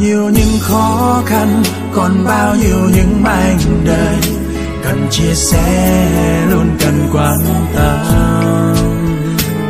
[0.00, 4.16] Nhiêu những khó khăn còn bao nhiêu những mảnh đời
[4.84, 7.38] cần chia sẻ luôn cần quan
[7.74, 8.74] tâm.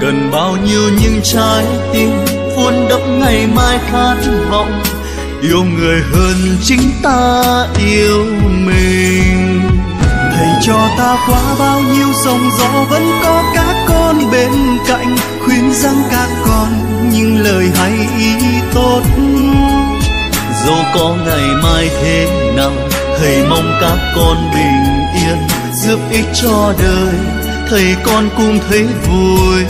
[0.00, 2.10] Cần bao nhiêu những trái tim
[2.56, 4.16] vun đắp ngày mai khát
[4.50, 4.82] vọng
[5.42, 7.42] yêu người hơn chính ta
[7.78, 8.24] yêu
[8.66, 9.60] mình.
[10.32, 14.52] Thầy cho ta qua bao nhiêu sóng gió vẫn có các con bên
[14.88, 16.68] cạnh khuyên rằng các con
[17.12, 18.34] những lời hay ý
[18.74, 19.02] tốt
[20.66, 22.72] dẫu có ngày mai thế nào
[23.18, 25.38] thầy mong các con bình yên,
[25.74, 27.14] giúp ích cho đời.
[27.70, 29.64] Thầy con cùng thấy vui.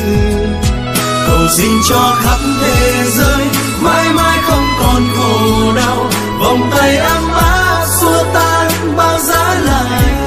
[1.26, 3.44] Cầu xin cho khắp thế giới,
[3.80, 6.10] mãi mãi không còn khổ đau.
[6.40, 10.20] Vòng tay ấm áp xua tan bao giá lạnh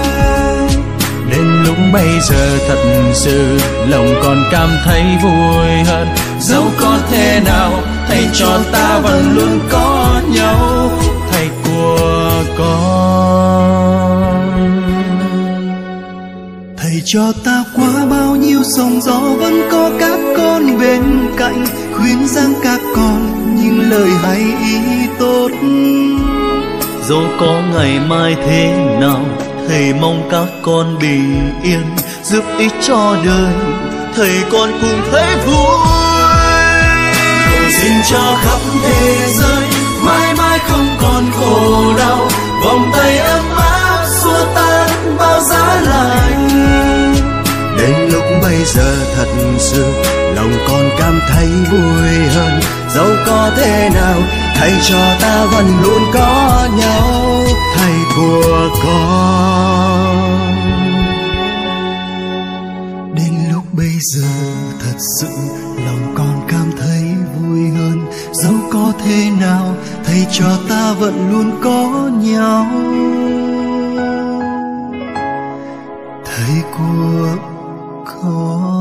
[1.30, 3.58] đến lúc bây giờ thật sự,
[3.88, 6.08] lòng còn cảm thấy vui hơn.
[6.40, 7.84] Dẫu có thế nào
[8.14, 10.90] thầy cho ta vẫn luôn có nhau.
[11.32, 14.24] Thầy của con.
[16.78, 21.04] Thầy cho ta qua bao nhiêu sóng gió vẫn có các con bên
[21.38, 24.78] cạnh, khuyên rằng các con những lời hay ý
[25.20, 25.50] tốt.
[27.10, 29.26] Dẫu có ngày mai thế nào,
[29.68, 31.84] thầy mong các con bình yên,
[32.24, 33.54] giúp ích cho đời.
[34.16, 36.03] Thầy con cùng thấy vui
[38.10, 39.68] cho khắp thế giới.
[40.06, 42.28] Mãi mãi không còn khổ đau,
[42.64, 46.50] vòng tay ấm áp xua tan bao giá lạnh.
[47.78, 49.28] Đến lúc bây giờ thật
[49.60, 49.94] sự,
[50.36, 52.60] lòng con cảm thấy vui hơn.
[52.96, 54.22] Dẫu có thế nào,
[54.56, 57.44] thầy cho ta vẫn luôn có nhau.
[57.76, 60.44] Thầy của con.
[63.16, 64.28] Đến lúc bây giờ
[64.80, 65.53] thật sự
[69.04, 69.76] thế nào
[70.06, 72.66] thầy cho ta vẫn luôn có nhau.
[76.26, 77.36] Thầy của
[78.06, 78.73] con.